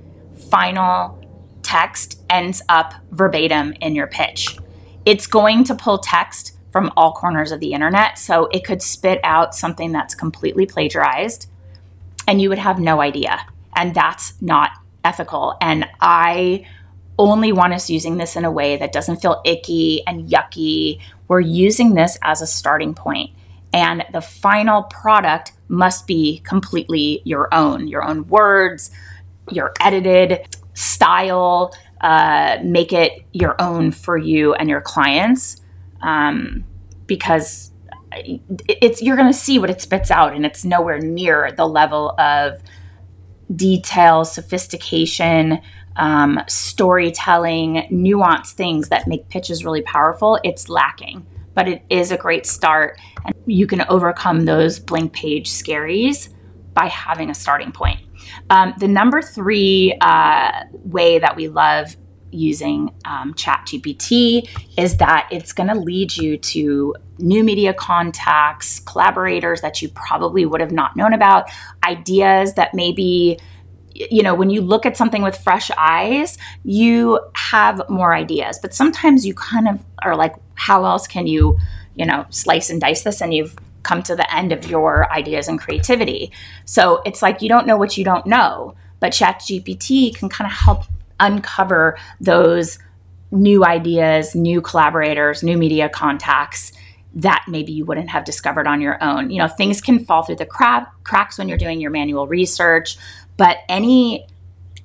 final 0.51 1.19
text 1.63 2.23
ends 2.29 2.61
up 2.69 2.95
verbatim 3.11 3.73
in 3.81 3.95
your 3.95 4.07
pitch. 4.07 4.59
It's 5.05 5.27
going 5.27 5.65
to 5.65 5.75
pull 5.75 5.99
text 5.99 6.57
from 6.71 6.91
all 6.97 7.13
corners 7.13 7.53
of 7.53 7.61
the 7.61 7.73
internet, 7.73 8.19
so 8.19 8.47
it 8.47 8.65
could 8.65 8.83
spit 8.83 9.21
out 9.25 9.55
something 9.55 9.93
that's 9.93 10.15
completely 10.15 10.65
plagiarized 10.65 11.49
and 12.27 12.41
you 12.41 12.49
would 12.49 12.59
have 12.59 12.79
no 12.79 13.01
idea. 13.01 13.47
And 13.75 13.95
that's 13.95 14.41
not 14.41 14.71
ethical. 15.05 15.57
And 15.61 15.87
I 16.01 16.67
only 17.19 17.53
want 17.53 17.73
us 17.73 17.91
using 17.91 18.17
this 18.17 18.37
in 18.37 18.45
a 18.45 18.51
way 18.51 18.77
that 18.77 18.93
doesn't 18.93 19.21
feel 19.21 19.41
icky 19.45 20.07
and 20.07 20.29
yucky. 20.29 21.01
We're 21.29 21.41
using 21.41 21.95
this 21.95 22.19
as 22.23 22.43
a 22.43 22.47
starting 22.47 22.95
point. 22.95 23.31
And 23.73 24.05
the 24.13 24.21
final 24.21 24.85
product 24.85 25.53
must 25.69 26.07
be 26.07 26.41
completely 26.41 27.23
your 27.25 27.49
own, 27.53 27.89
your 27.89 28.05
own 28.05 28.29
words, 28.29 28.91
your 29.51 29.73
edited 29.81 30.57
style. 30.75 31.75
Uh, 32.03 32.59
make 32.65 32.93
it 32.93 33.25
your 33.33 33.55
own 33.61 33.93
for 33.93 34.17
you 34.17 34.55
and 34.55 34.69
your 34.69 34.81
clients. 34.81 35.61
Um, 36.03 36.65
because 37.07 37.73
it's 38.69 39.03
you're 39.03 39.17
going 39.17 39.31
to 39.31 39.39
see 39.39 39.59
what 39.59 39.71
it 39.71 39.81
spits 39.81 40.11
out 40.11 40.35
and 40.35 40.45
it's 40.45 40.65
nowhere 40.65 40.99
near 40.99 41.53
the 41.53 41.67
level 41.67 42.19
of 42.19 42.63
detail 43.55 44.25
sophistication 44.25 45.61
um, 45.97 46.41
storytelling 46.47 47.87
nuanced 47.91 48.53
things 48.53 48.89
that 48.89 49.07
make 49.07 49.29
pitches 49.29 49.65
really 49.65 49.83
powerful 49.83 50.39
it's 50.45 50.69
lacking 50.69 51.27
but 51.55 51.69
it 51.69 51.83
is 51.91 52.11
a 52.11 52.17
great 52.17 52.47
start 52.47 52.99
and 53.25 53.35
you 53.47 53.67
can 53.67 53.83
overcome 53.89 54.45
those 54.45 54.79
blank 54.79 55.13
page 55.13 55.51
scaries 55.51 56.29
by 56.75 56.87
having 56.87 57.31
a 57.31 57.35
starting 57.35 57.73
point 57.73 58.01
um, 58.51 58.75
the 58.79 58.89
number 58.89 59.23
three 59.23 59.97
uh, 60.01 60.65
way 60.73 61.19
that 61.19 61.37
we 61.37 61.49
love 61.49 61.97
using 62.33 62.93
um, 63.05 63.35
ChatGPT 63.35 64.49
is 64.79 64.97
that 64.97 65.29
it's 65.31 65.53
going 65.53 65.69
to 65.69 65.79
lead 65.79 66.17
you 66.17 66.39
to 66.39 66.95
new 67.19 67.45
media 67.45 67.75
contacts, 67.75 68.81
collaborators 68.81 69.61
that 69.61 69.83
you 69.83 69.89
probably 69.91 70.47
would 70.47 70.61
have 70.61 70.73
not 70.73 70.97
known 70.97 71.13
about, 71.13 71.51
ideas 71.85 72.55
that 72.55 72.75
maybe 72.75 73.39
you 73.95 74.23
know, 74.23 74.35
when 74.35 74.49
you 74.49 74.63
look 74.63 74.87
at 74.87 74.97
something 74.97 75.23
with 75.23 75.37
fresh 75.37 75.71
eyes, 75.77 76.39
you 76.65 77.21
have 77.35 77.83
more 77.91 78.15
ideas. 78.15 78.59
But 78.61 78.75
sometimes 78.75 79.27
you 79.27 79.35
kind 79.35 79.69
of 79.69 79.85
are 80.03 80.17
like, 80.17 80.35
how 80.55 80.87
else 80.87 81.07
can 81.07 81.27
you, 81.27 81.59
you 81.95 82.07
know, 82.07 82.25
slice 82.31 82.71
and 82.71 82.81
dice 82.81 83.03
this? 83.03 83.21
And 83.21 83.35
you've 83.35 83.55
come 83.83 84.03
to 84.05 84.17
the 84.17 84.35
end 84.35 84.53
of 84.53 84.69
your 84.69 85.11
ideas 85.13 85.49
and 85.49 85.59
creativity. 85.59 86.33
So 86.65 87.03
it's 87.05 87.23
like 87.23 87.43
you 87.43 87.49
don't 87.49 87.67
know 87.67 87.77
what 87.77 87.97
you 87.97 88.05
don't 88.05 88.27
know. 88.27 88.75
But 89.01 89.13
ChatGPT 89.13 90.15
can 90.15 90.29
kind 90.29 90.51
of 90.51 90.57
help 90.57 90.85
uncover 91.19 91.99
those 92.21 92.79
new 93.33 93.65
ideas, 93.65 94.35
new 94.35 94.61
collaborators, 94.61 95.43
new 95.43 95.57
media 95.57 95.89
contacts 95.89 96.73
that 97.15 97.45
maybe 97.49 97.73
you 97.73 97.85
wouldn't 97.85 98.11
have 98.11 98.25
discovered 98.25 98.67
on 98.67 98.81
your 98.81 99.03
own. 99.03 99.31
You 99.31 99.39
know, 99.39 99.49
things 99.49 99.81
can 99.81 100.05
fall 100.05 100.23
through 100.23 100.37
the 100.37 100.47
crack, 100.47 100.89
cracks 101.05 101.39
when 101.39 101.49
you're 101.49 101.59
doing 101.59 101.81
your 101.81 101.91
manual 101.91 102.27
research, 102.27 102.97
but 103.37 103.59
any 103.69 104.27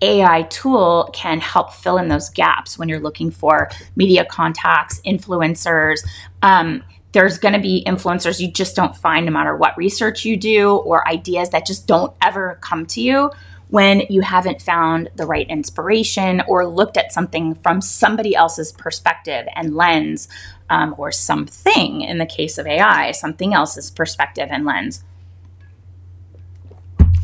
AI 0.02 0.44
tool 0.44 1.10
can 1.14 1.40
help 1.40 1.74
fill 1.74 1.98
in 1.98 2.08
those 2.08 2.30
gaps 2.30 2.78
when 2.78 2.90
you're 2.90 3.00
looking 3.00 3.32
for 3.32 3.70
media 3.96 4.26
contacts, 4.26 5.02
influencers. 5.06 6.06
Um, 6.42 6.84
there's 7.18 7.40
going 7.40 7.56
to 7.56 7.60
be 7.60 7.84
influencers 7.88 8.40
you 8.40 8.48
just 8.48 8.76
don't 8.76 8.96
find 8.96 9.26
no 9.26 9.32
matter 9.32 9.56
what 9.56 9.76
research 9.76 10.24
you 10.24 10.38
do, 10.38 10.76
or 10.76 11.08
ideas 11.08 11.50
that 11.50 11.66
just 11.66 11.88
don't 11.88 12.16
ever 12.22 12.60
come 12.62 12.86
to 12.86 13.02
you 13.02 13.32
when 13.70 14.02
you 14.02 14.22
haven't 14.22 14.62
found 14.62 15.10
the 15.16 15.26
right 15.26 15.50
inspiration 15.50 16.44
or 16.48 16.68
looked 16.68 16.96
at 16.96 17.12
something 17.12 17.56
from 17.56 17.82
somebody 17.82 18.36
else's 18.36 18.72
perspective 18.72 19.48
and 19.56 19.76
lens, 19.76 20.28
um, 20.70 20.94
or 21.00 21.12
something 21.12 22.02
in 22.02 22.20
the 22.20 22.26
case 22.28 22.60
of 22.60 22.68
AI, 22.68 23.12
something 23.14 23.52
else's 23.52 23.90
perspective 23.90 24.50
and 24.52 24.64
lens. 24.64 25.04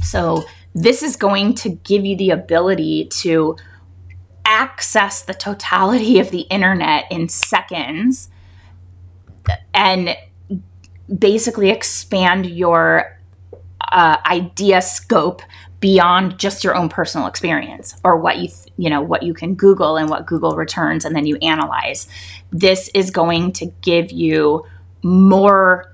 So, 0.01 0.43
this 0.73 1.03
is 1.03 1.15
going 1.15 1.53
to 1.53 1.69
give 1.69 2.03
you 2.03 2.17
the 2.17 2.31
ability 2.31 3.09
to 3.21 3.57
access 4.43 5.21
the 5.21 5.35
totality 5.35 6.19
of 6.19 6.31
the 6.31 6.41
internet 6.49 7.05
in 7.11 7.29
seconds 7.29 8.29
and 9.73 10.15
basically 11.17 11.69
expand 11.69 12.45
your 12.45 13.19
uh, 13.91 14.17
idea 14.25 14.81
scope 14.81 15.41
beyond 15.79 16.39
just 16.39 16.63
your 16.63 16.75
own 16.75 16.87
personal 16.87 17.27
experience 17.27 17.95
or 18.05 18.17
what 18.17 18.37
you 18.37 18.47
th- 18.47 18.71
you 18.77 18.89
know 18.89 19.01
what 19.01 19.21
you 19.21 19.33
can 19.33 19.53
google 19.53 19.97
and 19.97 20.09
what 20.09 20.25
google 20.25 20.55
returns 20.55 21.05
and 21.05 21.15
then 21.15 21.25
you 21.25 21.35
analyze. 21.37 22.07
This 22.51 22.89
is 22.93 23.11
going 23.11 23.51
to 23.53 23.65
give 23.81 24.11
you 24.11 24.65
more 25.03 25.93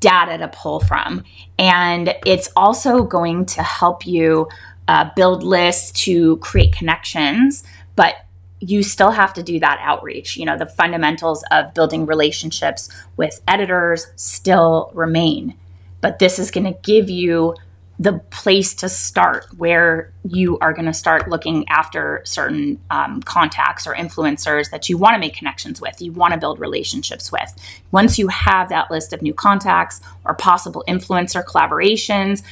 data 0.00 0.36
to 0.38 0.48
pull 0.48 0.80
from. 0.80 1.24
And 1.58 2.14
it's 2.26 2.50
also 2.54 3.04
going 3.04 3.46
to 3.46 3.62
help 3.62 4.06
you 4.06 4.48
uh, 4.86 5.08
build 5.16 5.42
lists 5.42 6.04
to 6.04 6.36
create 6.38 6.72
connections 6.74 7.64
but 7.96 8.14
you 8.62 8.82
still 8.84 9.10
have 9.10 9.34
to 9.34 9.42
do 9.42 9.58
that 9.58 9.80
outreach. 9.82 10.36
You 10.36 10.46
know, 10.46 10.56
the 10.56 10.66
fundamentals 10.66 11.44
of 11.50 11.74
building 11.74 12.06
relationships 12.06 12.88
with 13.16 13.40
editors 13.48 14.06
still 14.14 14.92
remain. 14.94 15.54
But 16.00 16.20
this 16.20 16.38
is 16.38 16.50
going 16.50 16.72
to 16.72 16.78
give 16.82 17.10
you 17.10 17.56
the 17.98 18.14
place 18.30 18.74
to 18.74 18.88
start 18.88 19.46
where 19.58 20.12
you 20.24 20.58
are 20.60 20.72
going 20.72 20.86
to 20.86 20.94
start 20.94 21.28
looking 21.28 21.68
after 21.68 22.22
certain 22.24 22.80
um, 22.90 23.22
contacts 23.22 23.86
or 23.86 23.94
influencers 23.94 24.70
that 24.70 24.88
you 24.88 24.96
want 24.96 25.14
to 25.14 25.20
make 25.20 25.34
connections 25.34 25.80
with, 25.80 26.00
you 26.00 26.10
want 26.10 26.32
to 26.32 26.40
build 26.40 26.58
relationships 26.58 27.30
with. 27.30 27.54
Once 27.90 28.18
you 28.18 28.28
have 28.28 28.68
that 28.70 28.90
list 28.90 29.12
of 29.12 29.22
new 29.22 29.34
contacts 29.34 30.00
or 30.24 30.34
possible 30.34 30.82
influencer 30.88 31.44
collaborations, 31.44 32.42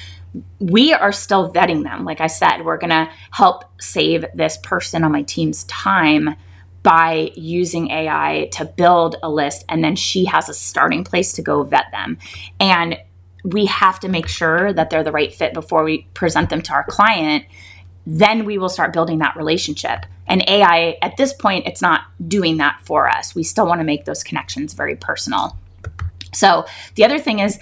we 0.59 0.93
are 0.93 1.13
still 1.13 1.53
vetting 1.53 1.83
them. 1.83 2.05
Like 2.05 2.21
I 2.21 2.27
said, 2.27 2.65
we're 2.65 2.79
going 2.79 2.91
to 2.91 3.11
help 3.31 3.65
save 3.81 4.25
this 4.35 4.59
person 4.59 5.05
on 5.05 5.13
my 5.13 5.23
team's 5.23 5.65
time 5.65 6.37
by 6.83 7.31
using 7.35 7.91
AI 7.91 8.49
to 8.53 8.65
build 8.65 9.17
a 9.23 9.31
list, 9.31 9.65
and 9.69 9.85
then 9.85 9.97
she 9.97 10.25
has 10.25 10.49
a 10.49 10.55
starting 10.55 11.05
place 11.05 11.33
to 11.35 11.43
go 11.43 11.63
vet 11.63 11.87
them. 11.93 12.17
And 12.59 12.97
we 13.45 13.67
have 13.67 14.01
to 14.01 14.09
make 14.09 14.29
sure 14.29 14.73
that 14.73 14.91
they're 14.91 15.05
the 15.05 15.13
right 15.13 15.33
fit 15.33 15.55
before 15.55 15.85
we 15.85 16.07
present 16.15 16.51
them 16.51 16.63
to 16.63 16.73
our 16.73 16.85
client. 16.85 17.45
Then 18.07 18.45
we 18.45 18.59
will 18.59 18.69
start 18.69 18.93
building 18.93 19.19
that 19.19 19.37
relationship. 19.37 20.07
And 20.27 20.43
AI, 20.49 20.97
at 21.03 21.17
this 21.17 21.33
point, 21.33 21.67
it's 21.67 21.83
not 21.83 22.03
doing 22.27 22.59
that 22.59 22.81
for 22.83 23.09
us. 23.09 23.35
We 23.35 23.43
still 23.43 23.67
want 23.67 23.81
to 23.81 23.85
make 23.85 24.05
those 24.05 24.23
connections 24.23 24.75
very 24.75 24.97
personal. 24.97 25.59
So, 26.33 26.65
the 26.95 27.05
other 27.05 27.19
thing 27.19 27.41
is, 27.41 27.59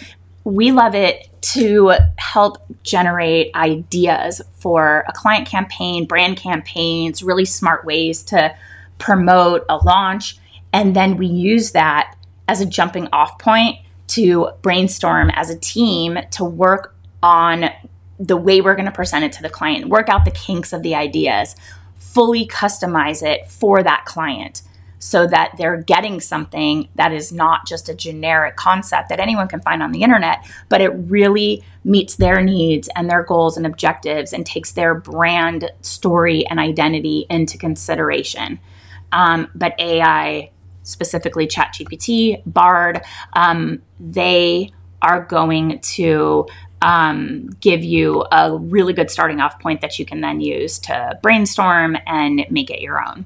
we 0.49 0.73
love 0.73 0.95
it 0.95 1.29
to 1.43 1.93
help 2.17 2.57
generate 2.83 3.55
ideas 3.55 4.41
for 4.55 5.05
a 5.07 5.13
client 5.13 5.47
campaign, 5.47 6.07
brand 6.07 6.39
campaigns, 6.39 7.23
really 7.23 7.45
smart 7.45 7.85
ways 7.85 8.23
to 8.23 8.55
promote 8.97 9.67
a 9.69 9.77
launch. 9.77 10.39
And 10.73 10.97
then 10.97 11.19
we 11.19 11.27
use 11.27 11.73
that 11.73 12.17
as 12.49 12.63
a 12.63 12.67
jumping 12.67 13.09
off 13.13 13.39
point 13.39 13.77
to 14.09 14.49
brainstorm 14.63 15.31
as 15.35 15.51
a 15.51 15.59
team 15.59 16.19
to 16.31 16.45
work 16.45 16.95
on 17.23 17.67
the 18.19 18.37
way 18.37 18.63
we're 18.63 18.75
going 18.75 18.87
to 18.87 18.91
present 18.91 19.27
it 19.27 19.33
to 19.33 19.43
the 19.43 19.51
client, 19.51 19.91
work 19.91 20.09
out 20.09 20.25
the 20.25 20.31
kinks 20.31 20.73
of 20.73 20.83
the 20.83 20.95
ideas, 20.95 21.57
fully 21.99 22.47
customize 22.47 23.23
it 23.23 23.51
for 23.51 23.83
that 23.83 24.07
client 24.07 24.63
so 24.99 25.27
that 25.27 25.55
they're 25.57 25.83
getting 25.83 26.21
something 26.21 26.89
that 26.97 27.13
is 27.13 27.33
not 27.33 27.67
just 27.67 27.89
a 27.89 27.95
generic 27.95 28.57
concept 28.57 29.09
that 29.09 29.21
anyone 29.21 29.49
can 29.49 29.61
find 29.61 29.83
on 29.83 29.93
the 29.93 30.03
internet, 30.03 30.45
but 30.69 30.81
it 30.81 30.89
really 30.89 31.63
meets 31.85 32.17
their 32.17 32.41
needs 32.41 32.89
and 32.97 33.09
their 33.09 33.23
goals 33.23 33.57
and 33.57 33.67
objectives 33.67 34.33
and 34.33 34.45
takes 34.45 34.73
their 34.73 34.95
brand 34.95 35.71
story 35.83 36.47
and 36.47 36.59
identity 36.59 37.27
into 37.31 37.57
consideration. 37.57 38.59
Um, 39.13 39.49
but 39.55 39.75
AI, 39.79 40.51
specifically 40.83 41.47
ChatGPT, 41.47 42.43
Bard, 42.47 43.03
um, 43.35 43.83
they 44.01 44.73
are 45.01 45.23
going 45.25 45.79
to 45.81 46.47
um, 46.83 47.49
give 47.61 47.83
you 47.83 48.25
a 48.31 48.57
really 48.57 48.93
good 48.93 49.11
starting 49.11 49.41
off 49.41 49.59
point 49.61 49.81
that 49.81 49.99
you 49.99 50.05
can 50.05 50.21
then 50.21 50.41
use 50.41 50.79
to 50.81 51.19
brainstorm 51.23 51.97
and 52.07 52.45
make 52.51 52.71
it 52.71 52.81
your 52.81 53.05
own. 53.05 53.25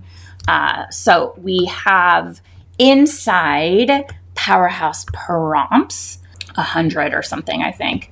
Uh, 0.48 0.88
so 0.90 1.34
we 1.38 1.66
have 1.66 2.40
inside 2.78 4.12
Powerhouse 4.34 5.04
prompts, 5.12 6.18
a 6.56 6.62
hundred 6.62 7.14
or 7.14 7.22
something, 7.22 7.62
I 7.62 7.72
think. 7.72 8.10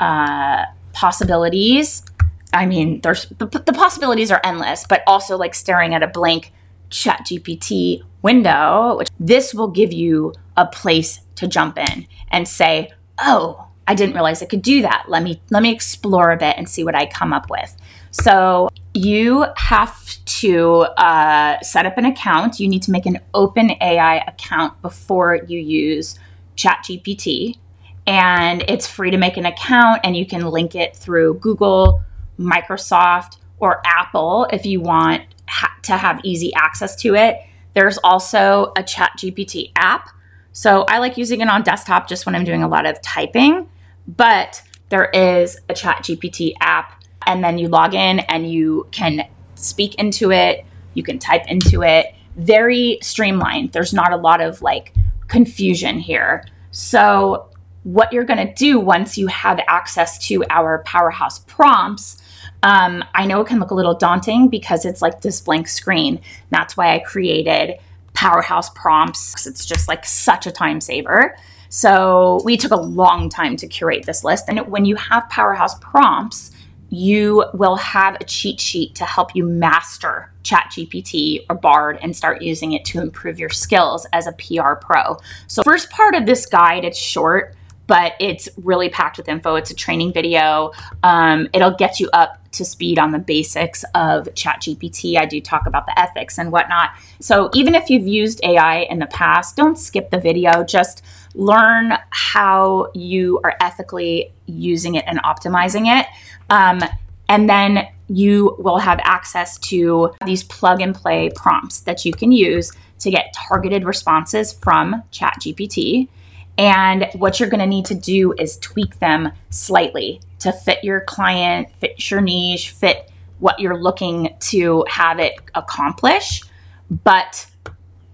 Uh, 0.00 0.64
possibilities. 0.92 2.04
I 2.52 2.66
mean, 2.66 3.00
there's 3.02 3.26
the, 3.26 3.46
the 3.46 3.72
possibilities 3.72 4.30
are 4.30 4.40
endless, 4.42 4.84
but 4.88 5.02
also 5.06 5.36
like 5.36 5.54
staring 5.54 5.94
at 5.94 6.02
a 6.02 6.08
blank 6.08 6.52
chat 6.90 7.26
GPT 7.26 8.02
window, 8.22 8.96
which 8.96 9.08
this 9.20 9.54
will 9.54 9.68
give 9.68 9.92
you 9.92 10.32
a 10.56 10.66
place 10.66 11.20
to 11.36 11.46
jump 11.46 11.78
in 11.78 12.06
and 12.30 12.48
say, 12.48 12.90
oh, 13.20 13.68
I 13.86 13.94
didn't 13.94 14.14
realize 14.14 14.42
I 14.42 14.46
could 14.46 14.62
do 14.62 14.82
that. 14.82 15.04
Let 15.08 15.22
me 15.22 15.40
let 15.50 15.62
me 15.62 15.72
explore 15.72 16.32
a 16.32 16.36
bit 16.36 16.56
and 16.58 16.68
see 16.68 16.84
what 16.84 16.94
I 16.94 17.06
come 17.06 17.32
up 17.32 17.48
with. 17.50 17.74
So 18.10 18.68
you 18.94 19.46
have 19.56 20.24
to 20.24 20.80
uh, 20.96 21.60
set 21.60 21.86
up 21.86 21.98
an 21.98 22.04
account. 22.04 22.60
You 22.60 22.68
need 22.68 22.82
to 22.82 22.90
make 22.90 23.06
an 23.06 23.20
open 23.34 23.72
AI 23.80 24.16
account 24.18 24.80
before 24.82 25.36
you 25.46 25.58
use 25.58 26.18
ChatGPT. 26.56 27.58
And 28.06 28.64
it's 28.68 28.86
free 28.86 29.10
to 29.10 29.18
make 29.18 29.36
an 29.36 29.44
account, 29.44 30.00
and 30.02 30.16
you 30.16 30.24
can 30.24 30.46
link 30.46 30.74
it 30.74 30.96
through 30.96 31.34
Google, 31.34 32.02
Microsoft, 32.38 33.36
or 33.58 33.82
Apple 33.84 34.46
if 34.50 34.64
you 34.64 34.80
want 34.80 35.22
ha- 35.46 35.76
to 35.82 35.96
have 35.96 36.20
easy 36.24 36.54
access 36.54 36.96
to 36.96 37.14
it. 37.14 37.38
There's 37.74 37.98
also 37.98 38.72
a 38.76 38.82
ChatGPT 38.82 39.72
app. 39.76 40.08
So 40.52 40.84
I 40.88 40.98
like 40.98 41.18
using 41.18 41.42
it 41.42 41.48
on 41.48 41.62
desktop 41.62 42.08
just 42.08 42.24
when 42.24 42.34
I'm 42.34 42.44
doing 42.44 42.62
a 42.62 42.68
lot 42.68 42.86
of 42.86 43.00
typing, 43.02 43.68
but 44.06 44.62
there 44.88 45.10
is 45.10 45.58
a 45.68 45.74
ChatGPT 45.74 46.54
app 46.60 46.97
and 47.28 47.44
then 47.44 47.58
you 47.58 47.68
log 47.68 47.94
in 47.94 48.20
and 48.20 48.50
you 48.50 48.88
can 48.90 49.28
speak 49.54 49.94
into 49.96 50.32
it, 50.32 50.64
you 50.94 51.02
can 51.02 51.18
type 51.18 51.46
into 51.46 51.82
it. 51.82 52.14
Very 52.36 52.98
streamlined. 53.02 53.72
There's 53.72 53.92
not 53.92 54.12
a 54.12 54.16
lot 54.16 54.40
of 54.40 54.62
like 54.62 54.94
confusion 55.28 55.98
here. 55.98 56.44
So, 56.70 57.50
what 57.84 58.12
you're 58.12 58.24
going 58.24 58.44
to 58.44 58.52
do 58.54 58.80
once 58.80 59.16
you 59.16 59.28
have 59.28 59.60
access 59.68 60.18
to 60.26 60.44
our 60.50 60.82
powerhouse 60.84 61.38
prompts, 61.40 62.20
um, 62.62 63.04
I 63.14 63.24
know 63.24 63.40
it 63.40 63.46
can 63.46 63.60
look 63.60 63.70
a 63.70 63.74
little 63.74 63.94
daunting 63.94 64.48
because 64.48 64.84
it's 64.84 65.00
like 65.00 65.20
this 65.20 65.40
blank 65.40 65.68
screen. 65.68 66.20
That's 66.50 66.76
why 66.76 66.94
I 66.94 66.98
created 66.98 67.78
powerhouse 68.14 68.68
prompts. 68.70 69.46
It's 69.46 69.64
just 69.64 69.86
like 69.86 70.04
such 70.04 70.46
a 70.46 70.50
time 70.50 70.80
saver. 70.80 71.36
So 71.68 72.40
we 72.44 72.56
took 72.56 72.72
a 72.72 72.76
long 72.76 73.28
time 73.28 73.56
to 73.56 73.66
curate 73.66 74.06
this 74.06 74.24
list. 74.24 74.46
And 74.48 74.66
when 74.68 74.84
you 74.84 74.96
have 74.96 75.28
powerhouse 75.28 75.78
prompts, 75.78 76.50
you 76.90 77.44
will 77.54 77.76
have 77.76 78.16
a 78.20 78.24
cheat 78.24 78.60
sheet 78.60 78.94
to 78.96 79.04
help 79.04 79.34
you 79.34 79.44
master 79.44 80.32
ChatGPT 80.42 81.44
or 81.50 81.56
Bard 81.56 81.98
and 82.00 82.16
start 82.16 82.42
using 82.42 82.72
it 82.72 82.84
to 82.86 83.00
improve 83.00 83.38
your 83.38 83.50
skills 83.50 84.06
as 84.12 84.26
a 84.26 84.32
PR 84.32 84.74
pro. 84.74 85.18
So, 85.46 85.62
first 85.62 85.90
part 85.90 86.14
of 86.14 86.26
this 86.26 86.46
guide, 86.46 86.84
it's 86.84 86.98
short, 86.98 87.54
but 87.86 88.14
it's 88.20 88.48
really 88.56 88.88
packed 88.88 89.18
with 89.18 89.28
info. 89.28 89.56
It's 89.56 89.70
a 89.70 89.74
training 89.74 90.12
video. 90.12 90.72
Um, 91.02 91.48
it'll 91.52 91.74
get 91.74 92.00
you 92.00 92.08
up 92.12 92.38
to 92.52 92.64
speed 92.64 92.98
on 92.98 93.12
the 93.12 93.18
basics 93.18 93.84
of 93.94 94.24
ChatGPT. 94.34 95.18
I 95.18 95.26
do 95.26 95.40
talk 95.40 95.66
about 95.66 95.86
the 95.86 95.98
ethics 95.98 96.38
and 96.38 96.50
whatnot. 96.50 96.90
So, 97.20 97.50
even 97.54 97.74
if 97.74 97.90
you've 97.90 98.06
used 98.06 98.40
AI 98.42 98.80
in 98.90 98.98
the 98.98 99.06
past, 99.06 99.56
don't 99.56 99.78
skip 99.78 100.10
the 100.10 100.18
video. 100.18 100.64
Just 100.64 101.02
learn 101.34 101.92
how 102.10 102.90
you 102.94 103.40
are 103.44 103.54
ethically 103.60 104.32
using 104.46 104.94
it 104.94 105.04
and 105.06 105.22
optimizing 105.22 106.00
it. 106.00 106.06
Um, 106.50 106.82
and 107.28 107.48
then 107.48 107.86
you 108.08 108.56
will 108.58 108.78
have 108.78 108.98
access 109.02 109.58
to 109.58 110.14
these 110.24 110.42
plug 110.42 110.80
and 110.80 110.94
play 110.94 111.30
prompts 111.34 111.80
that 111.80 112.04
you 112.04 112.12
can 112.12 112.32
use 112.32 112.72
to 113.00 113.10
get 113.10 113.34
targeted 113.34 113.84
responses 113.84 114.52
from 114.52 115.02
ChatGPT. 115.12 116.08
And 116.56 117.08
what 117.14 117.38
you're 117.38 117.48
going 117.48 117.60
to 117.60 117.66
need 117.66 117.84
to 117.86 117.94
do 117.94 118.32
is 118.38 118.56
tweak 118.58 118.98
them 118.98 119.30
slightly 119.50 120.20
to 120.40 120.52
fit 120.52 120.82
your 120.82 121.02
client, 121.02 121.68
fit 121.76 122.10
your 122.10 122.20
niche, 122.20 122.70
fit 122.70 123.10
what 123.38 123.60
you're 123.60 123.80
looking 123.80 124.34
to 124.40 124.84
have 124.88 125.20
it 125.20 125.34
accomplish. 125.54 126.42
But 126.90 127.46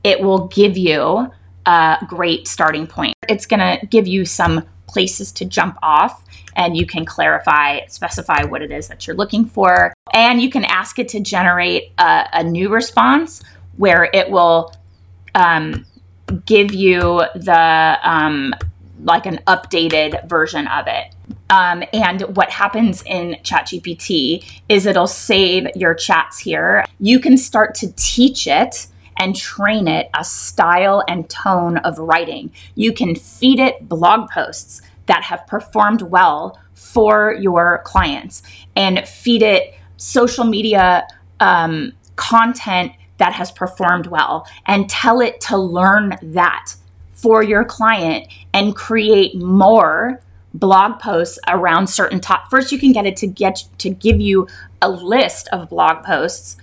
it 0.03 0.21
will 0.21 0.49
give 0.49 0.77
you 0.77 1.31
a 1.67 1.99
great 2.07 2.49
starting 2.49 2.87
point. 2.87 3.15
It's 3.29 3.47
going 3.47 3.61
to 3.61 3.87
give 3.87 4.07
you 4.07 4.25
some 4.25 4.65
places 4.87 5.33
to 5.33 5.45
jump 5.45 5.77
off 5.83 6.25
and 6.57 6.77
you 6.77 6.87
can 6.87 7.05
clarify, 7.05 7.85
specify 7.87 8.45
what 8.45 8.63
it 8.63 8.71
is 8.71 8.89
that 8.89 9.07
you're 9.07 9.17
looking 9.17 9.45
for. 9.45 9.93
And 10.13 10.41
you 10.41 10.51
can 10.51 10.65
ask 10.65 10.99
it 10.99 11.09
to 11.09 11.21
generate 11.21 11.93
a, 11.99 12.29
a 12.33 12.45
new 12.45 12.69
response 12.69 13.43
where 13.77 14.09
it 14.13 14.31
will 14.31 14.73
um, 15.35 15.85
give 16.47 16.73
you 16.73 17.23
the 17.35 17.99
um, 18.03 18.55
like 19.03 19.27
an 19.27 19.41
updated 19.47 20.29
version 20.29 20.67
of 20.69 20.87
it. 20.87 21.15
Um, 21.51 21.83
and 21.93 22.23
what 22.37 22.51
happens 22.51 23.03
in 23.03 23.37
ChatGPT 23.43 24.61
is 24.69 24.87
it'll 24.87 25.07
save 25.07 25.69
your 25.75 25.95
chats 25.95 26.39
here. 26.39 26.85
You 27.01 27.21
can 27.21 27.37
start 27.37 27.75
to 27.77 27.93
teach 27.97 28.47
it 28.47 28.87
and 29.19 29.37
train 29.37 29.89
it 29.89 30.09
a 30.19 30.25
style 30.25 31.03
and 31.09 31.29
tone 31.29 31.79
of 31.79 31.99
writing. 31.99 32.53
You 32.75 32.93
can 32.93 33.15
feed 33.15 33.59
it 33.59 33.89
blog 33.89 34.31
posts 34.31 34.83
that 35.07 35.25
have 35.25 35.47
performed 35.47 36.03
well 36.03 36.59
for 36.75 37.35
your 37.41 37.83
clients 37.85 38.43
and 38.77 39.07
feed 39.07 39.43
it 39.43 39.75
social 39.97 40.45
media 40.45 41.07
um, 41.41 41.93
content 42.17 42.93
that 43.19 43.33
has 43.33 43.51
performed 43.51 44.07
well 44.07 44.47
and 44.67 44.89
tell 44.89 45.21
it 45.21 45.41
to 45.41 45.57
learn 45.57 46.17
that 46.23 46.75
for 47.13 47.43
your 47.43 47.65
client 47.65 48.27
and 48.53 48.75
create 48.75 49.35
more 49.37 50.21
blog 50.53 51.01
posts 51.01 51.39
around 51.49 51.89
certain 51.89 52.21
top 52.21 52.49
first 52.49 52.71
you 52.71 52.79
can 52.79 52.93
get 52.93 53.07
it 53.07 53.17
to 53.17 53.27
get 53.27 53.65
to 53.79 53.91
give 53.91 54.21
you 54.21 54.47
a 54.83 54.89
list 54.89 55.49
of 55.53 55.69
blog 55.69 56.05
posts 56.05 56.57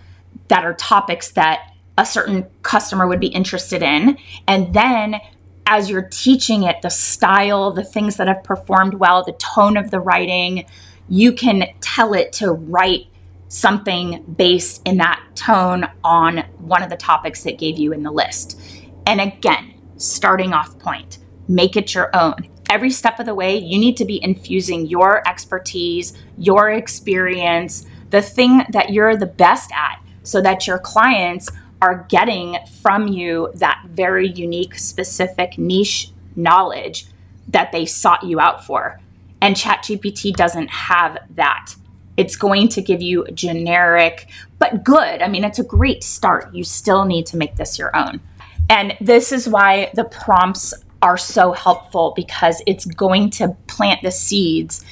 that 0.48 0.64
are 0.64 0.74
topics 0.76 1.32
that 1.32 1.71
a 2.02 2.06
certain 2.06 2.48
customer 2.64 3.08
would 3.08 3.20
be 3.20 3.28
interested 3.28 3.84
in. 3.84 4.18
And 4.48 4.74
then 4.74 5.22
as 5.68 5.88
you're 5.88 6.10
teaching 6.12 6.64
it 6.64 6.82
the 6.82 6.90
style 6.90 7.72
the 7.72 7.84
things 7.84 8.18
that 8.18 8.28
have 8.28 8.44
performed 8.44 8.96
well 8.96 9.24
the 9.24 9.32
tone 9.34 9.78
of 9.78 9.92
the 9.92 10.00
writing 10.00 10.66
you 11.08 11.32
can 11.32 11.64
tell 11.80 12.14
it 12.14 12.34
to 12.34 12.52
write 12.52 13.06
something 13.48 14.24
based 14.38 14.82
in 14.86 14.98
that 14.98 15.24
tone 15.36 15.86
on 16.04 16.40
one 16.58 16.82
of 16.82 16.90
the 16.90 16.98
topics 16.98 17.44
that 17.44 17.60
gave 17.60 17.78
you 17.78 17.94
in 17.94 18.02
the 18.02 18.12
list. 18.12 18.60
And 19.06 19.22
again 19.22 19.76
starting 19.98 20.52
off 20.52 20.80
point 20.80 21.20
make 21.48 21.78
it 21.78 21.94
your 21.94 22.10
own. 22.16 22.48
Every 22.70 22.90
step 22.90 23.20
of 23.20 23.26
the 23.26 23.36
way, 23.36 23.58
you 23.58 23.78
need 23.78 23.98
to 23.98 24.06
be 24.06 24.24
infusing 24.24 24.86
your 24.86 25.28
expertise, 25.28 26.18
your 26.38 26.72
experience, 26.72 27.86
the 28.10 28.22
thing 28.22 28.64
that 28.70 28.92
you're 28.92 29.18
the 29.18 29.26
best 29.26 29.70
at, 29.74 30.02
so 30.24 30.42
that 30.42 30.68
your 30.68 30.80
clients 30.80 31.50
are 31.82 32.06
getting 32.10 32.58
from 32.82 33.08
you 33.08 33.52
that 33.56 33.84
very 33.90 34.30
unique, 34.30 34.76
specific 34.76 35.58
niche 35.58 36.12
knowledge 36.36 37.08
that 37.48 37.72
they 37.72 37.86
sought 37.86 38.24
you 38.24 38.40
out 38.40 38.66
for. 38.66 39.00
And 39.42 39.56
ChatGPT 39.56 40.34
doesn't 40.34 40.70
have 40.70 41.18
that. 41.32 41.76
It's 42.18 42.36
going 42.36 42.68
to 42.70 42.82
give 42.82 43.02
you 43.02 43.26
generic, 43.34 44.30
but 44.60 44.84
good. 44.84 45.22
I 45.22 45.28
mean, 45.28 45.44
it's 45.44 45.60
a 45.60 45.64
great 45.64 46.04
start. 46.04 46.54
You 46.54 46.64
still 46.64 47.06
need 47.06 47.26
to 47.28 47.38
make 47.38 47.56
this 47.56 47.80
your 47.80 47.96
own. 47.96 48.22
And 48.70 48.96
this 49.02 49.32
is 49.32 49.50
why 49.50 49.92
the 49.96 50.04
prompts 50.04 50.74
are 51.02 51.18
so 51.18 51.52
helpful 51.52 52.14
because 52.16 52.62
it's 52.68 52.86
going 52.86 53.32
to 53.32 53.56
plant 53.68 54.04
the 54.04 54.12
seeds 54.12 54.86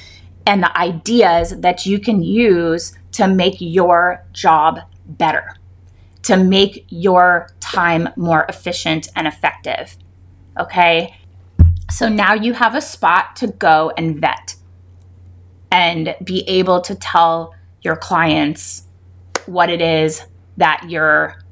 and 0.46 0.62
the 0.62 0.76
ideas 0.76 1.60
that 1.60 1.86
you 1.86 2.00
can 2.00 2.22
use 2.22 2.92
to 3.12 3.28
make 3.28 3.56
your 3.60 4.24
job 4.32 4.80
better, 5.06 5.54
to 6.22 6.36
make 6.36 6.86
your 6.88 7.48
time 7.60 8.08
more 8.16 8.44
efficient 8.48 9.08
and 9.16 9.26
effective. 9.26 9.96
Okay. 10.58 11.16
So 11.90 12.08
now 12.08 12.34
you 12.34 12.52
have 12.52 12.74
a 12.74 12.80
spot 12.80 13.36
to 13.36 13.48
go 13.48 13.92
and 13.96 14.20
vet 14.20 14.56
and 15.72 16.14
be 16.22 16.42
able 16.48 16.80
to 16.82 16.94
tell 16.94 17.54
your 17.82 17.96
clients 17.96 18.84
what 19.46 19.70
it 19.70 19.80
is 19.80 20.24
that 20.56 20.86
you're 20.88 21.42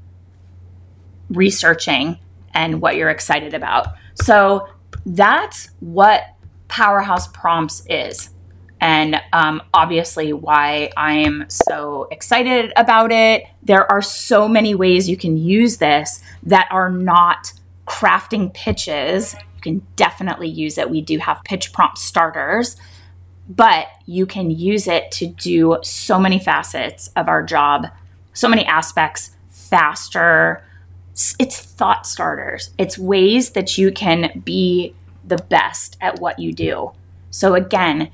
researching 1.31 2.19
and 2.53 2.81
what 2.81 2.97
you're 2.97 3.11
excited 3.11 3.55
about. 3.55 3.89
So 4.15 4.69
that's 5.07 5.71
what 5.81 6.25
Powerhouse 6.69 7.29
Prompts 7.29 7.85
is. 7.89 8.31
And 8.81 9.21
um, 9.33 9.63
obviously, 9.75 10.33
why 10.33 10.91
I 10.97 11.15
am 11.15 11.47
so 11.49 12.07
excited 12.11 12.73
about 12.77 13.11
it. 13.11 13.45
There 13.63 13.91
are 13.91 14.03
so 14.03 14.49
many 14.49 14.75
ways 14.75 15.09
you 15.09 15.17
can 15.17 15.37
use 15.37 15.79
this 15.79 16.23
that 16.45 16.69
are 16.71 16.91
not 16.91 17.53
crafting 17.87 18.53
pitches. 18.55 19.35
You 19.35 19.61
can 19.63 19.87
definitely 19.97 20.49
use 20.49 20.79
it. 20.79 20.91
We 20.91 21.01
do 21.01 21.19
have 21.19 21.43
pitch 21.45 21.73
prompt 21.73 21.99
starters, 21.99 22.77
but 23.49 23.89
you 24.07 24.27
can 24.27 24.51
use 24.51 24.87
it 24.87 25.11
to 25.13 25.27
do 25.27 25.79
so 25.83 26.21
many 26.21 26.39
facets 26.39 27.09
of 27.17 27.29
our 27.29 27.43
job, 27.43 27.87
so 28.33 28.49
many 28.49 28.65
aspects 28.67 29.31
faster, 29.51 30.65
it's 31.39 31.61
thought 31.61 32.07
starters. 32.07 32.71
It's 32.79 32.99
ways 32.99 33.51
that 33.51 33.77
you 33.77 33.91
can 33.91 34.41
be 34.45 34.95
the 35.25 35.37
best 35.37 35.97
at 36.01 36.21
what 36.21 36.39
you 36.39 36.53
do. 36.53 36.93
So 37.31 37.55
again, 37.55 38.11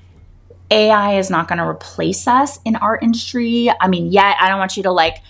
AI 0.71 1.19
is 1.19 1.31
not 1.31 1.49
going 1.49 1.59
to 1.59 1.67
replace 1.67 2.27
us 2.27 2.59
in 2.65 2.77
our 2.77 2.99
industry. 2.99 3.71
I 3.81 3.89
mean, 3.89 4.11
yet 4.11 4.37
I 4.41 4.49
don't 4.49 4.59
want 4.59 4.77
you 4.77 4.83
to 4.85 4.93
like 4.93 5.23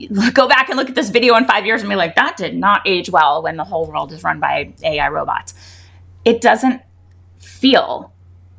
go 0.32 0.48
back 0.48 0.68
and 0.68 0.76
look 0.76 0.88
at 0.88 0.94
this 0.94 1.10
video 1.10 1.36
in 1.36 1.44
5 1.44 1.66
years 1.66 1.82
and 1.82 1.90
be 1.90 1.96
like 1.96 2.14
that 2.16 2.36
did 2.36 2.56
not 2.56 2.82
age 2.86 3.10
well 3.10 3.42
when 3.42 3.56
the 3.56 3.64
whole 3.64 3.86
world 3.86 4.12
is 4.12 4.22
run 4.22 4.40
by 4.40 4.72
AI 4.82 5.08
robots. 5.08 5.54
It 6.24 6.40
doesn't 6.40 6.82
feel. 7.38 8.12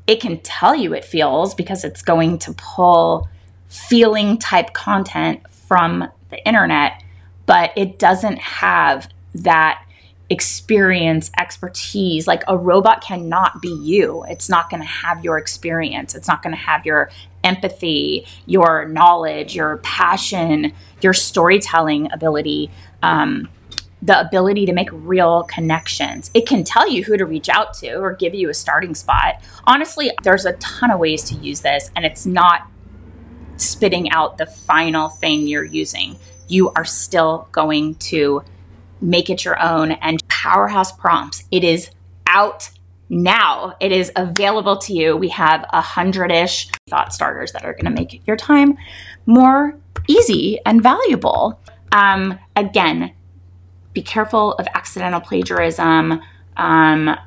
It 0.08 0.20
can 0.22 0.40
tell 0.40 0.76
you 0.76 0.94
it 0.94 1.06
feels 1.06 1.54
because 1.54 1.84
it's 1.84 2.02
going 2.02 2.40
to 2.40 2.54
pull 2.54 3.30
feeling 3.68 4.38
type 4.38 4.74
content 4.74 5.48
from 5.52 6.10
the 6.30 6.48
internet 6.48 7.04
but 7.50 7.74
it 7.76 7.98
doesn't 7.98 8.38
have 8.38 9.10
that 9.34 9.84
experience, 10.30 11.32
expertise. 11.40 12.28
Like 12.28 12.44
a 12.48 12.58
robot 12.58 13.02
cannot 13.02 13.62
be 13.62 13.70
you. 13.70 14.24
It's 14.30 14.50
not 14.50 14.70
going 14.70 14.82
to 14.82 14.88
have 14.88 15.24
your 15.24 15.38
experience. 15.38 16.16
It's 16.16 16.28
not 16.28 16.44
going 16.44 16.56
to 16.56 16.62
have 16.62 16.86
your 16.86 17.10
empathy, 17.44 18.26
your 18.46 18.88
knowledge, 18.88 19.56
your 19.56 19.78
passion, 19.78 20.74
your 21.02 21.14
storytelling 21.14 22.12
ability. 22.12 22.72
Um, 23.02 23.50
the 24.02 24.18
ability 24.18 24.66
to 24.66 24.72
make 24.72 24.88
real 24.94 25.44
connections. 25.44 26.32
It 26.34 26.48
can 26.48 26.64
tell 26.64 26.90
you 26.90 27.04
who 27.04 27.18
to 27.18 27.26
reach 27.26 27.50
out 27.50 27.74
to 27.80 27.96
or 27.96 28.14
give 28.14 28.34
you 28.34 28.50
a 28.50 28.54
starting 28.54 28.96
spot. 28.96 29.44
Honestly, 29.66 30.10
there's 30.24 30.46
a 30.46 30.54
ton 30.54 30.90
of 30.90 31.00
ways 31.00 31.22
to 31.26 31.36
use 31.36 31.60
this, 31.60 31.92
and 31.98 32.06
it's 32.06 32.26
not 32.26 32.66
spitting 33.58 34.10
out 34.12 34.38
the 34.38 34.46
final 34.46 35.10
thing 35.10 35.48
you're 35.48 35.66
using 35.66 36.18
you 36.50 36.72
are 36.72 36.86
still 36.86 37.48
going 37.52 37.96
to 37.96 38.44
make 39.00 39.30
it 39.30 39.46
your 39.46 39.62
own. 39.62 39.92
And 39.92 40.19
Powerhouse 40.42 40.94
Prompts, 40.94 41.44
it 41.52 41.66
is 41.66 41.90
out 42.26 42.70
now. 43.10 43.76
It 43.82 43.92
is 43.92 44.10
available 44.16 44.78
to 44.78 44.94
you. 44.94 45.18
We 45.18 45.28
have 45.30 45.66
a 45.74 45.82
hundred 45.82 46.32
ish 46.32 46.70
thought 46.90 47.14
starters 47.14 47.52
that 47.52 47.66
are 47.66 47.74
going 47.74 47.86
to 47.86 47.92
make 47.92 48.26
your 48.26 48.38
time 48.38 48.78
more 49.26 49.76
easy 50.08 50.60
and 50.66 50.82
valuable. 50.82 51.60
Um, 51.92 52.40
again, 52.56 53.14
be 53.92 54.02
careful 54.02 54.54
of 54.54 54.68
accidental 54.74 55.20
plagiarism. 55.20 56.22
Um, 56.56 57.18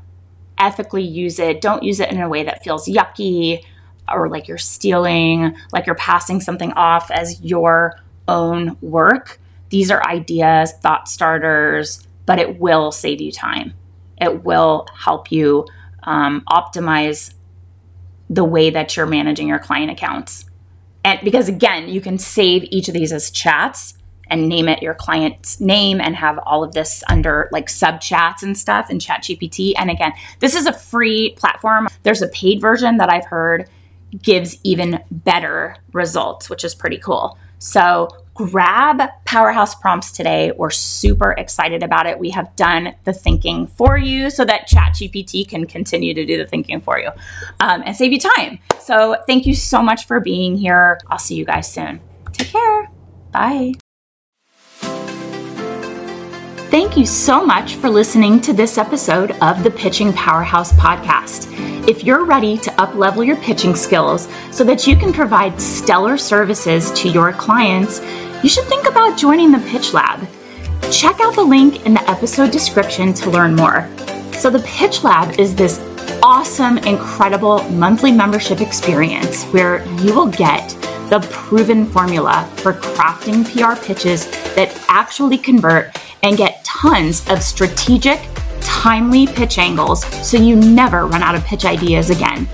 ethically 0.57 1.03
use 1.03 1.38
it. 1.38 1.61
Don't 1.61 1.83
use 1.83 2.01
it 2.01 2.11
in 2.11 2.18
a 2.18 2.31
way 2.31 2.44
that 2.44 2.64
feels 2.64 2.88
yucky 2.88 3.62
or 4.11 4.31
like 4.31 4.48
you're 4.48 4.57
stealing, 4.57 5.55
like 5.70 5.85
you're 5.85 5.96
passing 5.96 6.40
something 6.40 6.72
off 6.72 7.11
as 7.11 7.42
your 7.42 8.01
own 8.27 8.79
work. 8.81 9.38
These 9.68 9.90
are 9.90 10.03
ideas, 10.07 10.72
thought 10.72 11.09
starters, 11.09 12.07
but 12.26 12.38
it 12.38 12.58
will 12.58 12.92
save 12.92 13.20
you 13.20 13.32
time. 13.32 13.74
It 14.20 14.44
will 14.44 14.87
help 14.96 15.32
you 15.32 15.66
um, 16.04 16.42
optimize 16.48 17.35
the 18.30 18.44
way 18.44 18.70
that 18.70 18.96
you're 18.96 19.06
managing 19.06 19.48
your 19.48 19.58
client 19.58 19.90
accounts. 19.90 20.46
And 21.04 21.20
because 21.22 21.48
again, 21.48 21.88
you 21.88 22.00
can 22.00 22.18
save 22.18 22.64
each 22.70 22.88
of 22.88 22.94
these 22.94 23.12
as 23.12 23.30
chats 23.30 23.94
and 24.28 24.48
name 24.48 24.68
it 24.68 24.82
your 24.82 24.94
client's 24.94 25.61
name 25.61 26.00
and 26.00 26.16
have 26.16 26.38
all 26.46 26.64
of 26.64 26.72
this 26.72 27.04
under 27.08 27.48
like 27.52 27.68
sub 27.68 28.00
chats 28.00 28.42
and 28.42 28.56
stuff 28.56 28.90
in 28.90 28.98
ChatGPT. 28.98 29.74
And 29.76 29.90
again, 29.90 30.12
this 30.38 30.54
is 30.54 30.64
a 30.66 30.72
free 30.72 31.35
platform. 31.37 31.88
There's 32.02 32.22
a 32.22 32.28
paid 32.28 32.61
version 32.61 32.96
that 32.96 33.12
I've 33.12 33.26
heard 33.26 33.68
gives 34.22 34.58
even 34.62 35.02
better 35.11 35.76
results, 35.92 36.48
which 36.48 36.64
is 36.64 36.74
pretty 36.74 36.98
cool. 36.98 37.37
So 37.58 38.08
grab 38.35 39.03
Powerhouse 39.25 39.75
Prompts 39.75 40.12
today. 40.12 40.53
We're 40.57 40.71
super 40.71 41.33
excited 41.33 41.83
about 41.83 42.07
it. 42.07 42.18
We 42.18 42.31
have 42.31 42.55
done 42.57 42.95
the 43.05 43.12
thinking 43.12 43.66
for 43.66 43.99
you 43.99 44.31
so 44.31 44.45
that 44.45 44.68
ChatGPT 44.68 45.49
can 45.49 45.66
continue 45.66 46.14
to 46.14 46.25
do 46.25 46.37
the 46.38 46.47
thinking 46.47 46.81
for 46.81 46.99
you 46.99 47.11
um, 47.61 47.83
and 47.85 47.97
save 47.97 48.12
you 48.12 48.18
time. 48.18 48.59
So 48.81 49.16
thank 49.27 49.47
you 49.47 49.55
so 49.55 49.83
much 49.83 50.07
for 50.07 50.21
being 50.21 50.57
here. 50.57 50.99
I'll 51.09 51.18
see 51.18 51.35
you 51.35 51.45
guys 51.45 51.71
soon. 51.71 52.01
Take 52.33 52.49
care. 52.49 52.90
Bye. 53.33 53.75
Thank 56.71 56.97
you 56.97 57.05
so 57.05 57.45
much 57.45 57.75
for 57.75 57.90
listening 57.90 58.40
to 58.40 58.55
this 58.55 58.79
episode 58.79 59.33
of 59.42 59.62
the 59.62 59.71
Pitching 59.71 60.11
Powerhouse 60.14 60.73
podcast. 60.73 61.51
If 61.88 62.05
you're 62.05 62.25
ready 62.25 62.57
to 62.59 62.71
uplevel 62.73 63.27
your 63.27 63.35
pitching 63.38 63.75
skills 63.75 64.29
so 64.53 64.62
that 64.62 64.87
you 64.87 64.95
can 64.95 65.12
provide 65.12 65.61
stellar 65.61 66.16
services 66.16 66.92
to 66.92 67.09
your 67.09 67.33
clients, 67.33 68.01
you 68.45 68.49
should 68.49 68.66
think 68.66 68.87
about 68.88 69.18
joining 69.18 69.51
the 69.51 69.59
Pitch 69.59 69.92
Lab. 69.92 70.21
Check 70.92 71.18
out 71.18 71.35
the 71.35 71.42
link 71.42 71.85
in 71.85 71.95
the 71.95 72.09
episode 72.09 72.53
description 72.53 73.12
to 73.14 73.31
learn 73.31 73.57
more. 73.57 73.88
So, 74.35 74.49
the 74.49 74.62
Pitch 74.64 75.03
Lab 75.03 75.40
is 75.40 75.57
this 75.57 75.81
awesome, 76.23 76.79
incredible 76.79 77.64
monthly 77.71 78.12
membership 78.12 78.61
experience 78.61 79.42
where 79.47 79.85
you 80.03 80.14
will 80.14 80.29
get 80.29 80.68
the 81.11 81.27
proven 81.33 81.85
formula 81.85 82.49
for 82.59 82.75
crafting 82.75 83.45
PR 83.45 83.85
pitches 83.85 84.31
that 84.55 84.73
actually 84.88 85.37
convert 85.37 85.97
and 86.23 86.37
get 86.37 86.64
tons 86.64 87.29
of 87.29 87.42
strategic, 87.42 88.21
timely 88.64 89.27
pitch 89.27 89.59
angles 89.59 90.05
so 90.29 90.37
you 90.37 90.57
never 90.57 91.07
run 91.07 91.22
out 91.22 91.35
of 91.35 91.44
pitch 91.44 91.64
ideas 91.64 92.11
again. 92.11 92.48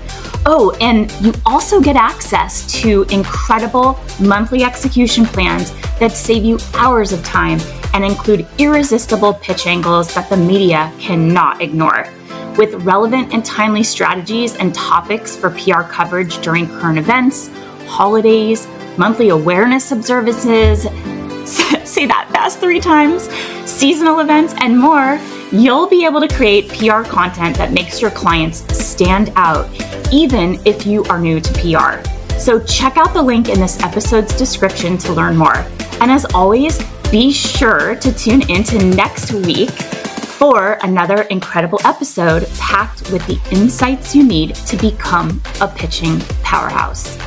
Oh, 0.45 0.75
and 0.79 1.11
you 1.21 1.33
also 1.45 1.81
get 1.81 1.95
access 1.95 2.71
to 2.81 3.03
incredible 3.09 3.99
monthly 4.19 4.63
execution 4.63 5.25
plans 5.25 5.71
that 5.99 6.13
save 6.13 6.43
you 6.43 6.57
hours 6.73 7.11
of 7.11 7.23
time 7.23 7.59
and 7.93 8.05
include 8.05 8.47
irresistible 8.57 9.33
pitch 9.35 9.67
angles 9.67 10.13
that 10.13 10.29
the 10.29 10.37
media 10.37 10.91
cannot 10.99 11.61
ignore. 11.61 12.07
With 12.57 12.73
relevant 12.85 13.33
and 13.33 13.43
timely 13.43 13.83
strategies 13.83 14.55
and 14.55 14.73
topics 14.73 15.35
for 15.35 15.49
PR 15.51 15.81
coverage 15.81 16.41
during 16.41 16.67
current 16.67 16.97
events, 16.97 17.49
holidays, 17.85 18.67
monthly 18.97 19.29
awareness 19.29 19.91
observances, 19.91 20.83
say 21.89 22.05
that 22.05 22.29
fast 22.31 22.59
three 22.59 22.79
times, 22.79 23.29
seasonal 23.69 24.19
events, 24.19 24.53
and 24.57 24.77
more, 24.77 25.19
you'll 25.51 25.87
be 25.87 26.05
able 26.05 26.21
to 26.21 26.27
create 26.27 26.69
PR 26.69 27.01
content 27.01 27.57
that 27.57 27.71
makes 27.71 28.01
your 28.01 28.11
clients 28.11 28.59
stand 28.77 29.31
out, 29.35 29.69
even 30.13 30.61
if 30.65 30.85
you 30.85 31.03
are 31.05 31.19
new 31.19 31.39
to 31.39 31.53
PR. 31.53 32.07
So 32.37 32.63
check 32.63 32.97
out 32.97 33.13
the 33.13 33.21
link 33.21 33.49
in 33.49 33.59
this 33.59 33.81
episode's 33.81 34.35
description 34.35 34.97
to 34.99 35.13
learn 35.13 35.35
more. 35.35 35.65
And 36.01 36.11
as 36.11 36.25
always, 36.33 36.79
be 37.11 37.31
sure 37.31 37.95
to 37.95 38.13
tune 38.13 38.49
in 38.49 38.63
to 38.65 38.77
next 38.95 39.33
week 39.33 39.71
for 39.71 40.77
another 40.83 41.23
incredible 41.23 41.79
episode 41.83 42.47
packed 42.57 43.11
with 43.11 43.25
the 43.27 43.39
insights 43.51 44.15
you 44.15 44.23
need 44.23 44.55
to 44.55 44.77
become 44.77 45.41
a 45.59 45.67
pitching 45.67 46.19
powerhouse. 46.43 47.17